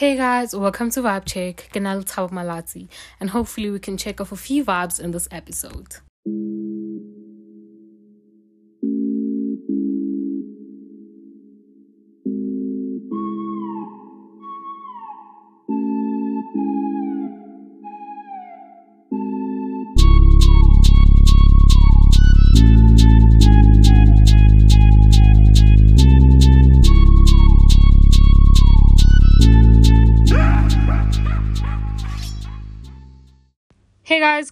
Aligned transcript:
Hey 0.00 0.16
guys, 0.16 0.56
welcome 0.56 0.88
to 0.92 1.02
Vibe 1.02 1.26
Check. 1.26 1.68
Ganal 1.74 2.02
Tab 2.06 2.30
Malati, 2.30 2.88
and 3.20 3.28
hopefully 3.28 3.68
we 3.68 3.78
can 3.78 3.98
check 3.98 4.18
off 4.18 4.32
a 4.32 4.36
few 4.36 4.64
vibes 4.64 4.98
in 4.98 5.10
this 5.10 5.28
episode. 5.30 5.96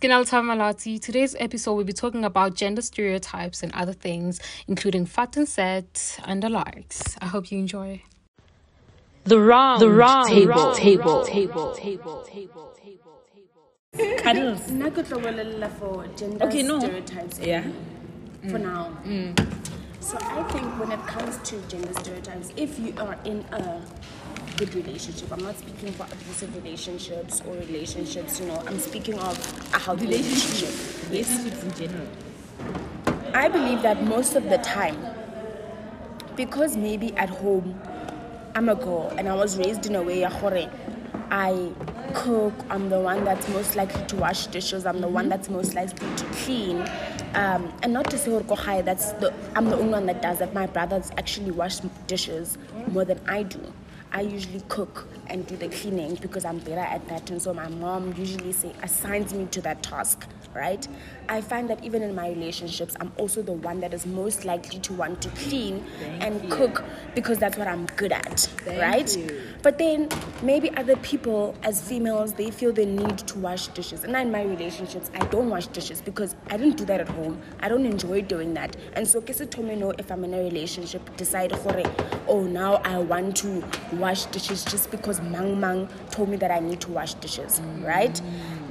Hey 0.01 0.09
Ginal 0.09 0.25
Malati. 0.25 1.01
Today's 1.01 1.35
episode 1.41 1.75
we'll 1.75 1.85
be 1.85 1.93
talking 1.93 2.25
about 2.25 2.55
gender 2.55 2.83
stereotypes 2.83 3.65
and 3.65 3.73
other 3.75 3.93
things, 3.93 4.39
including 4.69 5.07
vat 5.07 5.37
en 5.37 5.45
sit 5.47 6.21
and 6.25 6.41
the 6.41 6.49
likes. 6.49 7.17
I 7.21 7.27
hope 7.27 7.51
you 7.51 7.59
enjoy. 7.59 8.03
The 9.25 9.41
round, 9.41 9.81
the 9.83 9.91
round 9.91 10.29
table, 10.29 10.73
table, 10.75 11.25
table, 11.25 11.75
table, 11.75 12.25
table, 12.25 12.75
Cuddles. 14.19 14.71
nna 14.71 14.91
ke 14.91 15.05
for 15.05 16.07
gender 16.17 16.45
Okay, 16.47 16.63
no. 16.63 16.79
stereotypes 16.79 17.41
Yeah. 17.41 17.65
for 18.43 18.59
mm. 18.59 18.63
now 18.63 18.93
mm. 19.05 19.35
so 20.01 20.17
i 20.21 20.43
think 20.53 20.67
when 20.79 20.93
it 20.93 21.05
comes 21.07 21.39
to 21.39 21.61
gender 21.69 21.93
stereotypes 21.95 22.53
if 22.57 22.79
you 22.79 22.95
are 22.99 23.19
in 23.25 23.45
a 23.51 23.83
good 24.59 24.75
relationship 24.75 25.33
i'm 25.33 25.41
not 25.41 25.57
speaking 25.57 25.93
for 25.93 26.05
abusive 26.13 26.55
relationships 26.57 27.43
or 27.47 27.55
relationships 27.55 28.41
you 28.41 28.47
know 28.47 28.63
i'm 28.67 28.79
speaking 28.79 29.19
of 29.19 29.75
a 29.75 29.79
healthy 29.79 30.07
relationship 30.07 30.99
Relationships 31.11 31.63
in 31.63 31.73
general. 31.73 32.07
I 33.33 33.49
believe 33.49 33.81
that 33.81 34.05
most 34.05 34.37
of 34.37 34.45
the 34.51 34.59
time, 34.59 34.97
because 36.37 36.77
maybe 36.77 37.17
at 37.17 37.31
home 37.31 37.81
I'm 38.55 38.69
a 38.69 38.75
girl 38.75 39.11
and 39.17 39.27
I 39.27 39.35
was 39.35 39.57
raised 39.57 39.87
in 39.87 39.95
a 39.95 40.03
way 40.03 40.23
I 41.31 41.73
cook, 42.13 42.53
I'm 42.69 42.91
the 42.91 43.01
one 43.01 43.25
that's 43.25 43.49
most 43.49 43.75
likely 43.75 44.05
to 44.07 44.17
wash 44.17 44.49
dishes, 44.49 44.85
I'm 44.85 45.01
the 45.01 45.09
one 45.09 45.31
that's 45.31 45.49
most 45.49 45.75
likely 45.75 46.15
to 46.17 46.25
clean. 46.27 46.81
Um, 47.35 47.73
and 47.83 47.95
not 47.95 48.11
to 48.11 48.19
say 48.19 48.31
gore 48.31 48.43
ko 48.43 48.57
gae, 48.57 48.83
that's 48.83 49.13
the 49.13 49.33
I'm 49.55 49.71
the 49.71 49.77
only 49.79 49.93
one 49.93 50.07
that 50.07 50.21
does 50.21 50.41
that. 50.41 50.53
My 50.53 50.67
brothers 50.67 51.11
actually 51.17 51.53
wash 51.53 51.79
dishes 52.07 52.59
more 52.89 53.07
than 53.07 53.21
I 53.27 53.45
do. 53.45 53.61
I 54.11 54.23
usually 54.23 54.63
cook 54.69 55.07
and 55.27 55.47
do 55.47 55.57
the 55.57 55.69
cleaning 55.69 56.15
because 56.17 56.45
I'm 56.45 56.59
better 56.59 56.81
at 56.81 57.07
that. 57.09 57.31
And 57.31 57.41
so 57.41 57.53
my 57.53 57.69
mom 57.69 58.15
usually 58.17 58.53
say 58.53 58.73
assigns 58.83 59.35
me 59.35 59.47
to 59.47 59.61
that 59.63 59.83
task, 59.83 60.27
right? 60.55 60.87
I 61.29 61.41
find 61.41 61.69
that 61.71 61.85
even 61.85 62.03
in 62.03 62.15
my 62.15 62.29
relationships, 62.29 62.97
I'm 63.01 63.13
also 63.19 63.43
the 63.43 63.53
one 63.53 63.81
that 63.81 63.93
is 63.93 64.07
most 64.07 64.45
likely 64.45 64.79
to 64.81 64.93
want 64.95 65.21
to 65.23 65.29
clean 65.31 65.85
and 66.21 66.51
cook 66.51 66.85
because 67.15 67.39
that's 67.39 67.59
what 67.59 67.69
I'm 67.69 67.87
good 67.97 68.13
at, 68.13 68.49
right? 68.67 69.17
But 69.63 69.79
then 69.79 70.09
maybe 70.43 70.71
other 70.77 70.97
people 70.97 71.55
as 71.63 71.81
females, 71.81 72.33
they 72.33 72.51
feel 72.51 72.73
the 72.73 72.87
need 72.87 73.19
to 73.19 73.39
wash 73.39 73.69
dishes. 73.69 74.05
And 74.05 74.17
in 74.17 74.31
my 74.31 74.43
relationships, 74.43 75.11
I 75.15 75.25
don't 75.27 75.51
wash 75.51 75.67
dishes 75.67 76.01
because 76.01 76.35
I 76.51 76.57
didn't 76.57 76.77
do 76.77 76.85
that 76.87 77.01
at 77.01 77.09
home. 77.09 77.41
I 77.61 77.69
don't 77.69 77.85
enjoy 77.85 78.23
doing 78.23 78.55
that. 78.55 78.77
And 78.95 79.07
so 79.07 79.21
kese 79.21 79.49
told 79.51 79.69
me 79.69 79.77
no 79.77 79.91
if 79.99 80.11
I'm 80.11 80.25
in 80.25 80.35
a 80.35 80.43
relationship, 80.43 81.17
decide 81.17 81.53
oh 82.29 82.43
now 82.43 82.77
I 82.85 82.99
want 82.99 83.37
to 83.39 83.63
wash 83.93 84.27
dishes 84.27 84.65
just 84.65 84.91
because 84.91 85.21
Mang 85.21 85.61
Mang 85.61 85.89
told 86.11 86.29
me 86.29 86.37
that 86.37 86.51
I 86.51 86.61
need 86.61 86.81
to 86.83 86.91
wash 86.91 87.15
dishes, 87.15 87.61
right? 87.81 88.21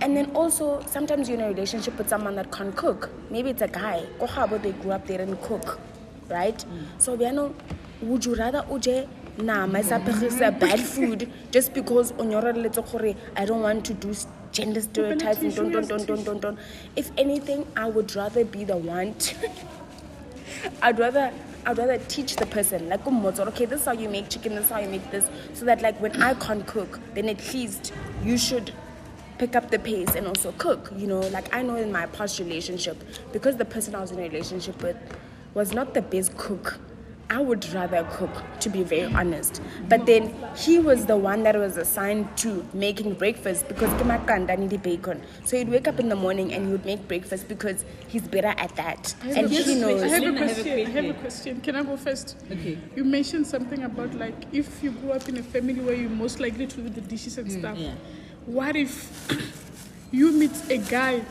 And 0.02 0.16
then 0.16 0.32
also 0.36 0.82
sometimes 0.86 1.28
you're 1.28 1.38
in 1.38 1.44
a 1.44 1.50
relationship 1.50 1.98
with 1.98 2.10
someone 2.10 2.36
that 2.36 2.52
can't 2.52 2.76
cook. 2.76 3.10
Maybe 3.30 3.50
it's 3.50 3.62
a 3.62 3.68
guy. 3.68 4.06
Ko 4.20 4.28
gabo 4.28 4.62
they 4.62 4.72
grew 4.72 4.92
up 4.92 5.08
they 5.08 5.18
didn't 5.18 5.42
cook, 5.42 5.80
right? 6.30 6.58
Mm. 6.58 6.86
So 6.98 7.18
biano, 7.18 7.54
would 8.02 8.26
you 8.26 8.36
rather 8.36 8.64
uje 8.70 9.08
nama 9.38 9.84
sa 9.84 10.00
pegisa 10.00 10.52
bad 10.60 10.80
food 10.80 11.30
just 11.52 11.74
because 11.74 12.12
on 12.14 12.32
your 12.32 12.42
gore 12.42 13.16
I 13.36 13.46
don't 13.46 13.62
want 13.62 13.86
to 13.86 13.94
do 13.94 14.14
gender 14.52 14.82
stereotypes 14.82 15.42
and 15.42 15.56
don't 15.56 15.72
don't 15.72 15.88
don't 15.88 16.06
don't 16.06 16.24
don't 16.24 16.42
don't. 16.42 16.60
If 16.96 17.12
anything, 17.18 17.66
I 17.76 17.88
would 17.88 18.16
rather 18.16 18.46
be 18.46 18.64
the 18.64 18.78
one. 18.78 19.14
To 19.14 19.36
I'd 20.82 21.00
rather 21.00 21.32
I'd 21.66 21.78
rather 21.78 21.98
teach 22.08 22.36
the 22.36 22.46
person 22.46 22.90
like 22.90 23.06
oh, 23.06 23.12
"Kummotso, 23.12 23.48
okay 23.50 23.66
this 23.66 23.82
is 23.82 23.86
how 23.86 23.92
you 23.92 24.10
make 24.10 24.30
chicken 24.30 24.56
this 24.56 24.66
is 24.66 24.72
how 24.72 24.80
you 24.80 24.90
make 24.90 25.10
this 25.12 25.30
so 25.54 25.66
that 25.66 25.82
like 25.82 26.00
when 26.00 26.22
I 26.22 26.34
can't 26.36 26.66
cook 26.66 27.00
then 27.14 27.30
at 27.30 27.54
least 27.54 27.94
you 28.24 28.38
should 28.38 28.74
pick 29.38 29.56
up 29.56 29.70
the 29.70 29.80
pace 29.80 30.16
and 30.16 30.28
also 30.28 30.52
cook 30.58 30.92
you 30.98 31.08
know 31.08 31.20
like 31.20 31.54
I 31.56 31.62
know 31.62 31.76
in 31.76 31.92
my 31.92 32.06
past 32.08 32.40
relationship 32.40 32.98
because 33.32 33.58
the 33.58 33.66
person 33.66 33.96
I 33.96 34.02
was 34.02 34.12
in 34.12 34.20
a 34.20 34.24
relationship 34.24 34.82
with 34.82 34.98
was 35.54 35.74
not 35.74 35.94
the 35.94 36.02
best 36.02 36.38
cook 36.38 36.80
I 37.30 37.40
would 37.42 37.68
rather 37.74 38.08
cook, 38.12 38.32
to 38.62 38.70
be 38.70 38.84
very 38.84 39.14
honest. 39.14 39.62
But 39.90 40.06
then 40.06 40.34
he 40.56 40.80
was 40.80 41.06
the 41.06 41.18
one 41.18 41.44
that 41.44 41.58
was 41.58 41.76
assigned 41.76 42.38
to 42.38 42.66
making 42.74 43.16
breakfast 43.16 43.68
because 43.68 43.92
ke 44.02 44.06
makanda 44.06 44.58
need 44.58 44.82
bacon. 44.82 45.22
So 45.44 45.58
he'd 45.58 45.68
wake 45.68 45.90
up 45.90 46.00
in 46.00 46.08
the 46.08 46.16
morning 46.16 46.54
and 46.54 46.66
he 46.66 46.72
would 46.72 46.86
make 46.86 47.06
breakfast 47.08 47.50
because 47.50 47.84
he's 48.08 48.26
better 48.28 48.54
at 48.58 48.74
that. 48.78 49.14
And 49.24 49.50
he 49.50 49.76
knows. 49.76 50.04
I 50.04 50.08
have, 50.08 50.24
Lynn, 50.24 50.38
have 50.38 50.50
a 50.50 50.54
question. 50.54 50.72
I 50.72 50.90
have 50.90 51.06
a 51.06 51.14
question. 51.14 51.22
question. 51.22 51.62
Can 51.62 51.76
I 51.76 51.84
go 51.84 51.98
first? 51.98 52.38
Okay. 52.50 52.78
You 52.96 53.04
mentioned 53.04 53.46
something 53.46 53.84
about 53.84 54.14
like 54.14 54.36
if 54.54 54.82
you 54.82 54.92
grew 54.92 55.12
up 55.12 55.28
in 55.28 55.38
a 55.38 55.44
family 55.44 55.82
where 55.82 55.96
you're 55.96 56.10
most 56.10 56.40
likely 56.40 56.68
to 56.68 56.82
do 56.82 56.90
the 56.90 57.02
dishes 57.02 57.38
and 57.38 57.48
mm, 57.48 57.60
stuff. 57.60 57.78
yeah. 57.78 57.94
What 58.48 58.78
if 58.78 58.94
you 60.12 60.32
meet 60.32 60.52
a 60.70 60.78
guy 60.78 61.22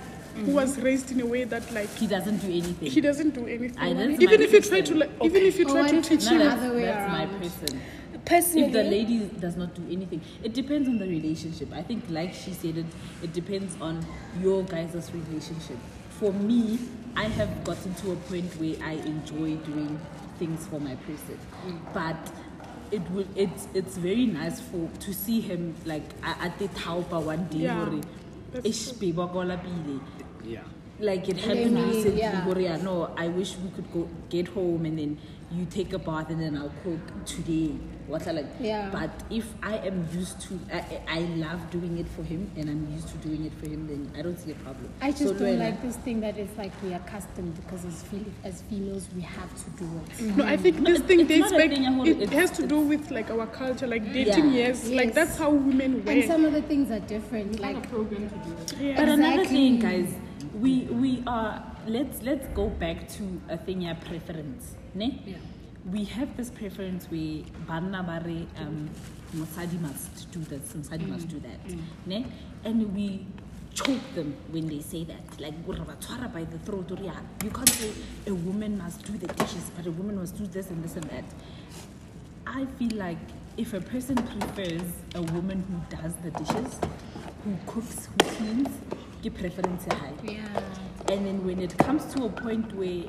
who 0.45 0.53
was 0.53 0.75
mm-hmm. 0.75 0.83
raised 0.85 1.11
in 1.11 1.21
a 1.23 1.27
way 1.27 1.45
that 1.45 1.73
like 1.73 1.89
He 1.97 2.07
doesn't 2.07 2.39
do 2.39 2.49
anything. 2.49 2.91
he 2.91 3.01
doesn't 3.01 3.31
do 3.31 3.47
anything? 3.47 3.79
Aye, 3.79 3.95
that's 3.95 4.21
even 4.21 4.43
if 4.43 4.53
you 4.53 4.61
try 4.61 4.81
to 4.83 4.95
like, 4.95 5.11
even 5.23 5.43
if 5.43 5.59
you 5.59 5.65
try 5.65 5.89
to 5.89 6.03
teach 6.03 6.27
him. 6.27 6.39
that's, 6.39 6.61
other 6.61 6.75
way 6.75 6.85
that's 6.85 7.11
my 7.11 7.27
person. 7.39 7.81
Personally, 8.27 8.67
If 8.67 8.73
the 8.73 8.83
lady 8.83 9.19
does 9.41 9.57
not 9.57 9.75
do 9.75 9.83
anything, 9.91 10.21
it 10.43 10.53
depends 10.53 10.89
on 10.89 10.99
the 10.99 11.07
relationship. 11.07 11.73
I 11.73 11.83
think, 11.83 12.05
like 12.11 12.35
she 12.35 12.53
said, 12.53 12.77
it 12.77 12.87
it 13.23 13.33
depends 13.33 13.77
on 13.81 14.05
your 14.41 14.63
guys' 14.65 15.11
relationship. 15.15 15.79
For 16.19 16.33
me, 16.33 16.79
I 17.17 17.29
have 17.29 17.65
gotten 17.65 17.95
to 17.95 18.13
a 18.13 18.17
point 18.17 18.53
where 18.61 18.77
I 18.85 18.93
enjoy 18.93 19.57
doing 19.65 19.99
things 20.39 20.67
for 20.67 20.81
my 20.81 20.97
person, 20.97 21.39
but 21.95 22.19
it 22.91 23.11
will 23.11 23.27
it's 23.35 23.69
it's 23.75 23.97
very 23.97 24.27
nice 24.27 24.61
for 24.61 24.89
to 25.01 25.13
see 25.13 25.41
him 25.41 25.75
like 25.85 26.05
at 26.23 26.59
the 26.59 26.69
taupa 26.69 27.23
one 27.23 27.47
day. 27.49 27.59
Yeah, 27.59 27.85
hore, 27.85 28.01
that's 28.53 28.69
"Eish, 28.69 28.99
babe, 29.01 29.17
wa 29.17 29.27
kola. 29.29 29.61
Yeah. 30.45 30.61
like 30.99 31.29
it 31.29 31.37
happened 31.37 31.75
Maybe, 31.75 31.87
recently 31.97 32.21
yeah. 32.21 32.47
where 32.47 32.59
yeah, 32.61 32.77
no 32.77 33.13
i 33.17 33.29
wish 33.29 33.57
we 33.59 33.69
could 33.71 33.93
go 33.93 34.09
get 34.31 34.49
home 34.49 34.87
and 34.87 34.99
then 34.99 35.19
you 35.53 35.67
take 35.67 35.93
a 35.93 35.99
bath 35.99 36.31
and 36.31 36.41
then 36.41 36.57
i'll 36.57 36.73
cook 36.83 37.01
today 37.27 37.77
what 38.09 38.27
I 38.29 38.33
like 38.33 38.47
Yeah. 38.61 38.89
but 38.93 39.11
if 39.31 39.47
i 39.63 39.77
am 39.89 40.07
used 40.13 40.41
to 40.47 40.59
I, 40.73 40.79
I 40.79 41.19
I 41.19 41.21
love 41.45 41.61
doing 41.71 41.99
it 42.03 42.09
for 42.17 42.23
him 42.23 42.43
and 42.57 42.71
i'm 42.73 42.83
used 42.95 43.09
to 43.09 43.17
doing 43.29 43.45
it 43.49 43.53
for 43.61 43.67
him 43.73 43.87
then 43.91 44.03
i 44.19 44.23
don't 44.23 44.39
see 44.39 44.53
a 44.53 44.55
problem 44.67 44.89
I 45.01 45.11
just 45.11 45.23
So 45.25 45.33
don't 45.33 45.43
Luella, 45.43 45.65
like 45.71 45.83
this 45.83 45.97
thing 46.07 46.21
that 46.21 46.37
it's 46.43 46.57
like 46.63 46.73
we 46.83 46.93
are 46.93 47.01
accustomed 47.07 47.55
because 47.61 47.85
as, 47.85 48.03
fe- 48.11 48.33
as 48.45 48.63
females 48.71 49.09
we 49.17 49.23
have 49.23 49.51
to 49.65 49.71
do 49.83 49.85
it. 50.03 50.09
Mm-hmm. 50.19 50.39
No, 50.39 50.45
I 50.55 50.57
think 50.57 50.85
this 50.85 51.01
it- 51.01 51.07
thing 51.07 51.27
dates 51.27 51.51
back. 51.53 51.71
thing, 51.71 51.83
Yahoo, 51.85 52.05
It 52.27 52.31
has 52.41 52.51
to 52.59 52.67
do 52.67 52.79
with 52.93 53.11
like 53.11 53.29
our 53.31 53.47
culture, 53.47 53.87
like 53.87 54.05
dating 54.13 54.47
Yeah. 54.51 54.59
years. 54.59 54.79
Like 55.01 55.13
that's 55.15 55.37
how 55.43 55.51
women 55.51 55.93
work. 56.05 56.09
And 56.15 56.25
some 56.33 56.45
of 56.45 56.53
the 56.53 56.63
things 56.63 56.91
are 56.91 57.01
different. 57.15 57.59
Like 57.61 57.83
Yeah. 58.81 58.97
but 59.01 59.09
another 59.09 59.45
thing 59.47 59.79
guys 59.81 60.09
we 60.63 60.73
we 61.03 61.23
are 61.27 61.53
let's 61.87 62.23
let's 62.23 62.47
go 62.61 62.69
back 62.85 63.09
to 63.17 63.25
a 63.49 63.59
thing 63.67 63.83
yeah 63.83 63.95
preference 64.09 64.65
ne 64.95 65.09
we 65.93 66.05
have 66.05 66.37
this 66.37 66.51
preference 66.51 67.07
where 67.11 67.43
banna 67.69 68.03
bare 68.11 68.47
um 68.65 68.89
mosadi 69.35 69.81
must 69.81 70.31
do 70.33 70.41
this 70.53 70.73
mosadi 70.75 71.07
must 71.15 71.29
do 71.29 71.39
that 71.41 71.61
ne 72.07 72.25
and 72.65 72.95
we 72.97 73.25
choke 73.75 74.07
them 74.15 74.35
when 74.51 74.67
they 74.73 74.81
say 74.81 75.05
that 75.05 75.41
like 75.45 75.55
by 76.35 76.45
the 76.45 76.59
throat 76.67 76.91
or 76.91 76.99
yeah 77.05 77.21
you 77.45 77.51
can't 77.51 77.69
say 77.69 77.91
a 78.27 78.35
woman 78.35 78.79
must 78.79 79.05
do 79.05 79.19
the 79.19 79.29
dishes 79.35 79.71
but 79.77 79.87
a 79.87 79.91
woman 79.91 80.17
must 80.17 80.37
do 80.39 80.47
this 80.47 80.71
and 80.71 80.83
this 80.83 80.97
and 80.97 81.05
that 81.05 81.25
I 82.47 82.65
feel 82.79 82.97
like 82.97 83.19
if 83.57 83.75
a 83.75 83.81
person 83.81 84.17
prefers 84.17 84.83
a 85.15 85.23
woman 85.23 85.65
who 85.69 85.97
does 85.97 86.15
the 86.23 86.31
dishes, 86.31 86.79
who 87.45 87.57
cooks, 87.67 88.07
who 88.07 88.31
cleans, 88.37 88.69
give 89.21 89.35
preference 89.35 89.85
hae. 89.85 90.13
yeah. 90.23 90.63
And 91.09 91.27
then 91.27 91.45
when 91.45 91.61
it 91.61 91.77
comes 91.79 92.05
to 92.15 92.25
a 92.25 92.31
point 92.31 92.73
where 92.75 93.05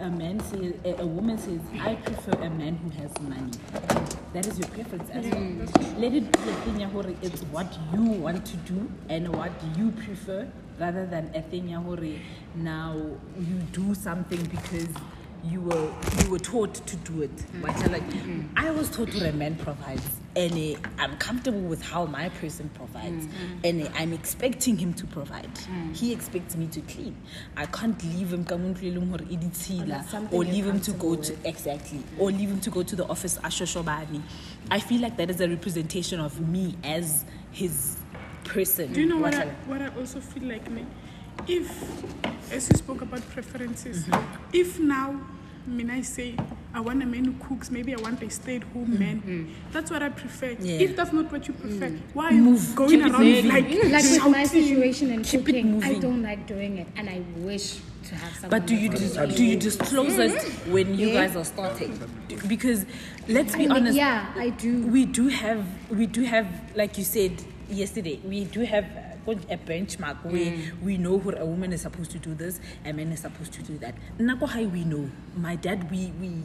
a 0.00 0.10
man 0.10 0.40
says, 0.40 0.74
a, 0.84 1.02
a 1.02 1.06
woman 1.06 1.38
says, 1.38 1.60
I 1.80 1.94
prefer 1.94 2.32
a 2.42 2.50
man 2.50 2.76
who 2.76 2.90
has 3.02 3.10
money. 3.20 3.50
That 4.32 4.46
is 4.46 4.58
your 4.58 4.68
preference 4.68 5.08
as 5.10 5.24
well. 5.26 5.94
Let 5.98 6.12
it 6.12 6.30
be 6.32 6.50
a 6.50 6.54
thing 6.54 6.74
Yahore, 6.76 7.16
it's 7.22 7.42
what 7.44 7.66
you 7.92 8.02
want 8.02 8.44
to 8.46 8.56
do 8.58 8.90
and 9.08 9.34
what 9.34 9.52
you 9.76 9.90
prefer 9.92 10.46
rather 10.78 11.06
than 11.06 11.30
a 11.34 11.40
thing 11.42 11.68
Yahore, 11.68 12.18
now 12.54 12.94
you 13.38 13.56
do 13.72 13.94
something 13.94 14.42
because 14.44 14.88
you 15.44 15.60
were 15.60 15.92
you 16.22 16.30
were 16.30 16.38
taught 16.38 16.74
to 16.74 16.96
do 16.96 17.22
it. 17.22 17.36
Mm. 17.36 17.62
But 17.62 17.90
like 17.90 18.08
mm. 18.10 18.48
I 18.56 18.70
was 18.70 18.90
taught 18.90 19.12
what 19.14 19.22
a 19.22 19.32
man 19.32 19.56
provides, 19.56 20.04
and 20.34 20.52
eh, 20.52 20.76
I'm 20.98 21.16
comfortable 21.18 21.60
with 21.60 21.82
how 21.82 22.06
my 22.06 22.28
person 22.30 22.70
provides, 22.74 23.26
mm, 23.26 23.64
and 23.64 23.82
eh, 23.82 23.88
I'm 23.94 24.12
expecting 24.12 24.76
him 24.76 24.94
to 24.94 25.06
provide. 25.06 25.50
He 25.94 26.12
expects 26.12 26.56
me 26.56 26.66
to 26.68 26.80
clean. 26.82 27.16
I 27.56 27.66
can't 27.66 28.02
leave 28.04 28.32
him 28.32 28.44
ka 28.44 28.56
mo 28.56 28.74
ntlong 28.74 29.08
hore 29.08 29.18
ditshila, 29.18 29.88
that's 29.88 30.10
something 30.10 30.38
or 30.38 30.44
leave 30.44 30.66
him 30.66 30.80
to 30.80 30.92
go 30.92 31.16
comfortable 31.16 31.16
to 31.16 31.36
exactly, 31.44 32.02
or 32.18 32.30
leave 32.30 32.50
him 32.50 32.60
to 32.60 32.70
go 32.70 32.82
to 32.82 32.96
the 32.96 33.06
office 33.06 33.38
ashoshobani. 33.38 34.22
I 34.70 34.80
feel 34.80 35.00
like 35.00 35.16
that 35.16 35.30
is 35.30 35.40
a 35.40 35.48
representation 35.48 36.20
of 36.20 36.40
me 36.40 36.76
as 36.82 37.24
his 37.52 37.96
person. 38.44 38.92
Do 38.92 39.00
you 39.00 39.06
know 39.06 39.18
what 39.18 39.34
I, 39.34 39.46
Whatever. 39.46 39.56
what 39.66 39.82
I 39.82 40.00
also 40.00 40.20
feel 40.20 40.48
like, 40.48 40.70
me? 40.70 40.86
If, 41.46 42.52
as 42.52 42.68
you 42.70 42.76
spoke 42.76 43.02
about 43.02 43.22
preferences, 43.30 44.04
Mm-hmm. 44.04 44.46
if 44.52 44.78
now, 44.80 45.20
I 45.66 45.68
mean, 45.70 45.90
I 45.90 46.02
say 46.02 46.36
I 46.72 46.80
want 46.80 47.02
a 47.02 47.06
man 47.06 47.24
who 47.24 47.34
cooks, 47.48 47.70
maybe 47.70 47.92
I 47.94 48.00
want 48.00 48.22
a 48.22 48.30
stay-at-home 48.30 48.98
man. 48.98 49.54
That's 49.72 49.90
what 49.90 50.02
I 50.02 50.10
prefer. 50.10 50.50
Mm-hmm. 50.54 50.64
Yeah. 50.64 50.78
If 50.86 50.96
that's 50.96 51.12
not 51.12 51.30
what 51.32 51.46
you 51.48 51.54
prefer, 51.54 51.90
why 52.14 52.26
are 52.26 52.32
you 52.32 52.42
Move. 52.42 52.74
going 52.76 52.90
Keep 52.90 53.00
around 53.02 53.48
like 53.48 53.64
Like 53.90 54.04
with 54.04 54.26
my 54.30 54.44
situation 54.44 55.10
in 55.10 55.22
Keep 55.24 55.48
it 55.48 55.52
cooking, 55.52 55.82
I 55.82 55.94
don't 55.98 56.22
like 56.22 56.46
doing 56.46 56.78
it, 56.78 56.86
and 56.96 57.08
I 57.10 57.22
wish 57.38 57.78
to 58.04 58.14
have 58.14 58.32
someone. 58.34 58.50
But 58.50 58.66
do 58.66 58.76
you 58.76 58.88
that's 58.90 59.00
dis- 59.00 59.16
able 59.16 59.34
do 59.34 59.44
you 59.44 59.54
to- 59.54 59.60
disclose 59.60 60.18
it 60.18 60.42
when 60.68 60.96
you 60.96 61.08
Yeah. 61.08 61.26
guys 61.26 61.36
are 61.36 61.44
starting? 61.44 61.98
Because 62.46 62.86
let's 63.28 63.54
I 63.54 63.58
be 63.58 63.62
mean, 63.66 63.72
honest, 63.72 63.96
yeah, 63.96 64.32
I 64.36 64.50
do. 64.50 64.86
we 64.86 65.04
do 65.04 65.26
have 65.28 65.64
we 65.90 66.06
do 66.06 66.22
have 66.22 66.46
like 66.76 66.96
you 66.98 67.04
said 67.04 67.42
yesterday 67.68 68.20
we 68.24 68.44
do 68.44 68.60
have 68.60 68.84
a 69.32 69.56
benchmark 69.56 70.22
mm. 70.22 70.30
where 70.32 70.72
we 70.82 70.96
know 70.98 71.18
who 71.18 71.30
a 71.32 71.44
woman 71.44 71.72
is 71.72 71.82
supposed 71.82 72.10
to 72.10 72.18
do 72.18 72.34
this 72.34 72.60
a 72.84 72.92
man 72.92 73.12
is 73.12 73.20
supposed 73.20 73.52
to 73.52 73.62
do 73.62 73.78
that. 73.78 73.94
Nako 74.18 74.48
high 74.48 74.66
we 74.66 74.84
know. 74.84 75.10
My 75.36 75.56
dad 75.56 75.90
we 75.90 76.12
we 76.20 76.42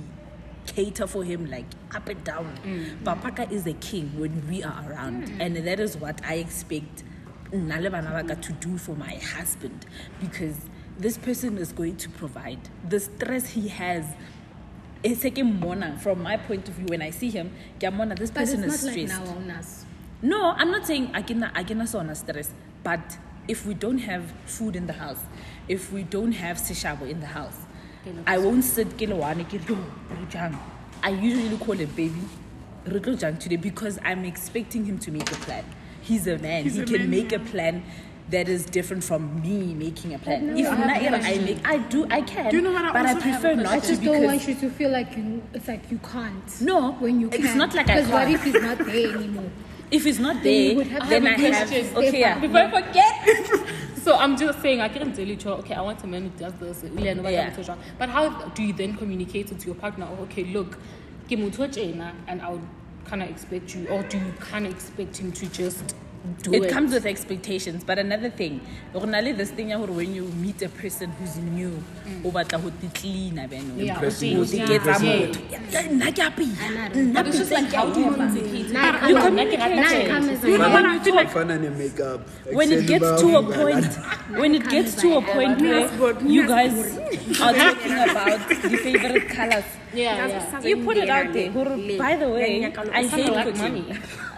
cater 0.65 1.07
for 1.07 1.23
him 1.23 1.49
like 1.49 1.65
up 1.93 2.07
and 2.07 2.23
down. 2.23 2.57
Mm. 2.63 3.03
Papaka 3.03 3.51
is 3.51 3.63
the 3.63 3.73
king 3.73 4.11
when 4.17 4.47
we 4.47 4.63
are 4.63 4.83
around. 4.89 5.27
Mm. 5.27 5.39
And 5.39 5.55
that 5.67 5.79
is 5.79 5.97
what 5.97 6.21
i 6.25 6.35
expect 6.35 7.03
nna 7.51 7.81
le 7.81 7.89
bana 7.89 8.35
to 8.35 8.53
do 8.53 8.77
for 8.77 8.95
my 8.95 9.15
husband. 9.15 9.85
Because 10.19 10.57
this 10.97 11.17
person 11.17 11.57
is 11.57 11.71
going 11.71 11.97
to 11.97 12.09
provide. 12.09 12.59
The 12.87 12.99
stress 12.99 13.49
he 13.49 13.67
has 13.69 14.05
it's 15.03 15.23
like 15.23 15.43
mona. 15.43 15.97
From 15.99 16.21
my 16.21 16.37
point 16.37 16.67
of 16.69 16.75
view 16.75 16.85
when 16.89 17.01
i 17.01 17.09
see 17.09 17.29
him 17.29 17.51
ke 17.79 17.83
a 17.83 17.91
mona 17.91 18.15
this 18.15 18.31
But 18.31 18.43
it's 18.43 18.51
person 18.51 18.63
is 18.69 18.83
not 18.83 18.93
like 18.93 19.07
stressed. 19.07 19.25
now 19.27 19.35
on 19.35 19.51
us. 19.51 19.85
no, 20.21 20.51
I'm 20.51 20.69
not 20.71 20.85
saying 20.85 21.07
akina 21.13 21.51
akina 21.53 21.87
sona 21.87 22.13
stress, 22.15 22.51
but 22.83 23.17
if 23.47 23.65
we 23.65 23.73
don't 23.73 23.99
have 23.99 24.31
food 24.45 24.75
in 24.75 24.87
the 24.87 24.93
house, 24.93 25.19
if 25.67 25.91
we 25.91 26.03
don't 26.03 26.31
have 26.33 26.57
sishabo 26.57 27.09
in 27.09 27.19
the 27.19 27.27
house, 27.27 27.57
I 28.25 28.37
won't 28.37 28.63
sit 28.63 28.97
kilowane 28.97 29.45
ke 29.47 29.59
"Yo, 29.69 29.75
re? 29.75 30.57
I 31.03 31.09
usually 31.09 31.57
call 31.57 31.75
him 31.75 31.89
baby. 31.95 32.21
"Re 32.85 32.99
jang 33.15 33.37
today 33.37 33.57
because 33.57 33.99
I'm 34.03 34.25
expecting 34.25 34.85
him 34.85 34.97
to 34.99 35.11
make 35.11 35.31
a 35.31 35.35
plan. 35.35 35.65
He's 36.01 36.25
a 36.27 36.37
man. 36.39 36.63
He's 36.63 36.75
he 36.75 36.81
a 36.81 36.85
can 36.85 36.97
man, 37.01 37.09
make 37.11 37.31
a 37.31 37.39
plan 37.39 37.83
that 38.31 38.47
is 38.49 38.65
different 38.65 39.03
from 39.03 39.41
me 39.41 39.73
making 39.75 40.13
a 40.15 40.19
plan. 40.19 40.47
no, 40.47 40.55
if 40.57 40.67
I 40.67 40.75
have 40.75 40.87
na- 40.87 41.17
a 41.17 41.19
I 41.19 41.19
question. 41.19 41.45
make, 41.45 41.67
I 41.67 41.77
do, 41.77 42.07
I 42.09 42.21
can. 42.21 42.49
Do 42.49 42.55
you 42.57 42.61
know 42.63 42.71
what 42.71 42.85
I 42.85 42.93
but 42.93 43.05
I 43.05 43.13
also 43.13 43.19
have 43.19 43.41
prefer 43.41 43.55
not 43.61 43.65
I 43.73 43.79
just 43.79 44.03
don't 44.03 44.23
want 44.23 44.47
you 44.47 44.55
to 44.55 44.69
feel 44.69 44.89
like 44.89 45.15
you. 45.17 45.43
It's 45.53 45.67
like 45.67 45.91
you 45.91 45.99
can't. 45.99 46.61
No, 46.61 46.93
when 46.93 47.19
you 47.19 47.27
it's 47.27 47.37
can. 47.37 47.45
It's 47.45 47.55
not 47.55 47.75
like 47.75 47.89
I 47.89 47.95
Because 48.01 48.09
what 48.11 48.23
can't. 48.27 48.35
if 48.35 48.43
he's 48.43 48.61
not 48.63 48.77
there 48.79 49.13
anymore? 49.15 49.51
If 49.91 50.05
it's 50.05 50.19
not 50.19 50.41
Then 50.41 50.53
you 50.53 50.67
there, 50.67 50.75
would 50.77 50.87
have 50.87 51.03
to 51.03 51.09
then 51.09 51.27
I 51.27 51.31
have 51.31 51.39
a 51.39 51.53
have. 51.53 51.67
question. 51.69 51.97
Okay, 51.97 52.19
yeah. 52.19 52.39
Before 52.39 52.59
I 52.59 52.71
forget. 52.71 53.67
So 54.01 54.17
I'm 54.17 54.35
just 54.35 54.63
saying, 54.63 54.81
I 54.81 54.89
can't 54.89 55.15
tell 55.15 55.27
you, 55.27 55.37
okay, 55.45 55.75
I 55.75 55.81
want 55.81 56.03
a 56.03 56.07
man 56.07 56.23
who 56.23 56.29
does 56.29 56.53
this. 56.53 56.83
Yeah. 56.97 57.53
But 57.99 58.09
how 58.09 58.29
do 58.49 58.63
you 58.63 58.73
then 58.73 58.97
communicate 58.97 59.51
it 59.51 59.59
to 59.59 59.65
your 59.67 59.75
partner? 59.75 60.07
Oh, 60.09 60.23
okay, 60.23 60.43
look, 60.45 60.79
ke 61.27 61.37
motho 61.37 61.65
o 61.65 61.67
tjena, 61.67 62.11
and 62.27 62.41
I 62.41 62.49
would 62.49 62.67
kind 63.05 63.21
of 63.21 63.29
expect 63.29 63.75
you, 63.75 63.87
or 63.89 64.01
do 64.01 64.17
you 64.17 64.33
kind 64.39 64.65
of 64.65 64.73
expect 64.73 65.17
him 65.17 65.31
to 65.33 65.45
just 65.45 65.93
do 66.43 66.53
it? 66.53 66.63
it 66.63 66.69
comes 66.71 66.93
with 66.93 67.05
expectations 67.05 67.83
but 67.83 67.97
another 67.97 68.29
thing 68.29 68.59
go 68.93 68.99
na 69.13 69.19
le 69.25 69.33
this 69.39 69.51
thing 69.57 69.69
ya 69.73 69.77
gore 69.81 69.93
when 69.99 70.13
you 70.17 70.25
meet 70.43 70.61
a 70.61 70.69
person 70.81 71.09
who's 71.19 71.35
new 71.37 71.71
mm. 71.71 72.25
o 72.25 72.31
batla 72.35 72.59
go 72.65 72.69
te 72.81 72.89
cleana 72.99 73.45
beno 73.53 73.73
Yeah, 73.77 73.93
Impressing 73.95 74.37
o 74.37 74.43
motho. 74.43 74.59
teng. 74.59 74.67
ke 74.69 74.77
tsa 74.85 74.95
Yeah. 75.01 75.17
motho 75.17 75.41
Yeah, 75.75 75.87
nna 75.95 76.11
ke 76.19 76.21
a 76.27 76.29
peya. 76.37 76.69
Nna 76.93 77.13
But 77.17 77.27
it's 77.31 77.39
just 77.41 77.51
like, 77.57 77.73
how 77.79 77.85
you 77.87 78.13
communicate 78.13 78.53
it? 78.61 78.69
You 78.69 79.15
come- 79.15 79.25
communicate. 79.25 79.75
now 79.81 79.91
it 80.01 80.07
comes 80.13 80.45
You 80.51 80.57
know 80.61 80.69
as 80.69 80.73
what 80.77 80.85
a- 80.85 80.93
I 80.93 80.99
feel 81.09 81.15
like? 81.21 81.31
Fana 81.39 81.57
ne 81.65 81.69
makeup. 81.81 82.21
when 82.61 82.71
it 82.77 82.85
gets 82.93 83.09
to 83.25 83.27
a 83.41 83.43
point 83.57 83.99
when 84.45 84.55
it 84.61 84.65
gets 84.77 84.95
to 85.03 85.13
a 85.17 85.21
point 85.33 85.61
where 85.69 86.15
you 86.37 86.47
guys 86.55 86.75
are 87.45 87.53
talking 87.65 87.97
about 88.09 88.49
the 88.71 88.77
favorite 88.87 89.27
colors 89.37 89.69
Yeah, 89.93 90.27
yeah. 90.31 90.67
you 90.71 90.75
put 90.87 90.97
it 91.05 91.09
out 91.19 91.33
there 91.33 91.49
by 92.07 92.11
the 92.25 92.29
way 92.35 92.51
i 92.99 93.03
hate 93.15 93.31
like 93.37 93.47
cooking 93.55 93.79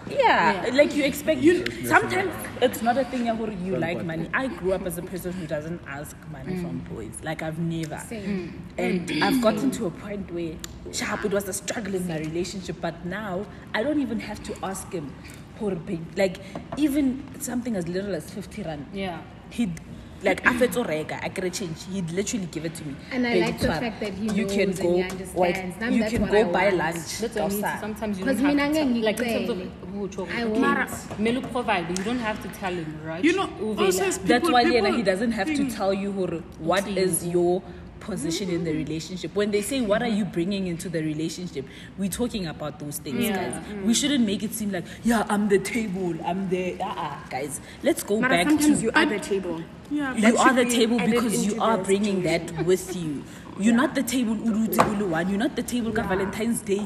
money. 0.06 0.18
yeah, 0.18 0.70
like 0.72 0.94
you 0.94 1.04
expect 1.04 1.40
you 1.40 1.64
sometimes 1.84 2.32
it's 2.60 2.82
not 2.82 2.96
a 2.96 3.04
thing 3.04 3.26
where 3.38 3.52
you 3.52 3.76
like 3.76 4.04
money. 4.04 4.28
I 4.34 4.48
grew 4.48 4.72
up 4.72 4.86
as 4.86 4.98
a 4.98 5.02
person 5.02 5.32
who 5.32 5.46
doesn't 5.46 5.80
ask 5.86 6.16
money 6.30 6.54
mm. 6.54 6.62
from 6.62 6.78
boys. 6.94 7.18
Like 7.22 7.42
i've 7.42 7.58
never. 7.58 7.98
Same. 8.08 8.62
Mm. 8.76 8.84
and 8.84 9.08
mm. 9.08 9.22
i've 9.22 9.40
gotten 9.42 9.70
to 9.72 9.86
a 9.86 9.90
point 9.90 10.30
where 10.32 10.54
sharp 10.92 11.24
it 11.24 11.32
was 11.32 11.48
a 11.48 11.52
struggle 11.52 11.94
in 11.94 12.06
my 12.06 12.18
relationship 12.18 12.76
but 12.80 13.04
now 13.04 13.46
i 13.72 13.82
don't 13.82 14.00
even 14.00 14.20
have 14.20 14.42
to 14.42 14.54
ask 14.64 14.92
him 14.92 15.12
for 15.58 15.74
big 15.74 16.00
like 16.16 16.38
even 16.76 17.22
something 17.40 17.76
as 17.76 17.86
little 17.88 18.14
as 18.14 18.30
50 18.30 18.62
rand. 18.62 18.86
Yeah. 18.92 19.22
He'd 19.56 19.74
like 20.22 20.40
after 20.46 20.82
rega 20.84 21.16
I 21.22 21.28
could 21.28 21.52
change 21.52 21.78
he'd 21.92 22.10
literally 22.18 22.46
give 22.46 22.64
it 22.64 22.74
to 22.76 22.84
me 22.88 22.94
And 23.12 23.26
I 23.26 23.32
Baby 23.34 23.40
like 23.46 23.58
the 23.60 23.68
Twab, 23.68 23.80
fact 23.84 24.00
that 24.00 24.12
he 24.14 24.26
you 24.38 24.46
can 24.46 24.68
knows 24.70 24.78
go 24.78 24.88
and 24.88 24.96
he 24.96 25.02
understands. 25.02 25.76
Now 25.80 25.88
you 25.88 25.98
that's 26.00 26.12
can 26.12 26.22
what 26.22 26.30
go 26.32 26.40
I 26.40 26.44
buy 26.44 26.64
want. 26.66 26.76
lunch 26.84 27.18
That's 27.18 27.34
what 27.36 27.44
I 27.44 27.48
mean. 27.48 27.64
outside. 27.64 27.80
Sometimes 27.80 28.18
you 28.18 28.24
Because 28.24 28.40
don't 28.40 28.58
have 28.58 28.72
to 28.72 28.74
tell, 28.74 29.02
like 29.08 29.20
in 29.20 29.28
terms 29.34 29.48
of 29.50 29.56
ngicele. 29.58 29.70
who 29.92 30.08
I 30.38 30.42
okay, 30.44 30.44
won't. 30.44 30.88
Melu 31.24 31.42
provide, 31.52 31.88
but 31.88 31.98
you 31.98 32.04
don't 32.04 32.18
have 32.18 32.42
to 32.42 32.48
tell 32.60 32.72
him, 32.72 33.00
right? 33.04 33.22
You 33.24 33.34
know, 33.34 33.48
also 33.78 34.04
as 34.04 34.18
that's 34.18 34.50
why 34.50 34.64
people 34.64 34.82
Lena, 34.82 34.96
he 34.96 35.02
doesn't 35.02 35.32
have 35.32 35.52
to 35.54 35.64
tell 35.70 35.92
you 35.92 36.10
who, 36.12 36.26
what 36.58 36.86
is 36.88 37.26
your 37.26 37.62
position 38.08 38.50
in 38.56 38.64
the 38.64 38.72
relationship. 38.72 39.34
When 39.34 39.50
they 39.50 39.62
say 39.62 39.80
what 39.90 40.02
are 40.06 40.12
you 40.18 40.24
bringing 40.36 40.66
into 40.72 40.88
the 40.96 41.02
relationship? 41.02 41.66
We're 41.98 42.10
talking 42.16 42.46
about 42.54 42.78
those 42.78 42.98
things 42.98 43.24
Yeah. 43.24 43.36
guys. 43.36 43.54
Mm. 43.68 43.84
We 43.90 43.94
shouldn't 44.00 44.24
make 44.30 44.42
it 44.48 44.52
seem 44.58 44.70
like 44.76 44.84
yeah 45.10 45.24
i'm 45.36 45.48
the 45.54 45.58
table 45.58 46.14
i'm 46.32 46.42
the 46.50 46.64
uh-uh, 46.80 47.14
guys. 47.36 47.60
Let's 47.82 48.02
go 48.10 48.20
Mara, 48.20 48.36
back 48.36 48.48
sometimes 48.50 48.78
to 48.78 48.84
you 48.84 48.92
are 48.94 49.06
the 49.14 49.18
table. 49.30 49.56
Yeah, 49.90 50.14
you 50.26 50.36
are 50.36 50.52
the 50.60 50.64
be 50.64 50.76
table 50.76 50.98
because 51.08 51.40
you 51.46 51.56
are 51.70 51.76
the 51.78 51.84
bringing 51.90 52.22
that 52.28 52.52
with 52.70 52.86
you. 52.96 53.24
You're 53.58 53.74
not 53.82 53.94
the 53.94 54.02
table 54.14 54.36
uruti 54.52 54.78
uluwan 54.92 55.28
you're 55.32 55.42
not 55.46 55.56
the 55.56 55.66
table 55.74 55.92
ka 55.98 56.02
valentine's 56.14 56.62
day 56.72 56.80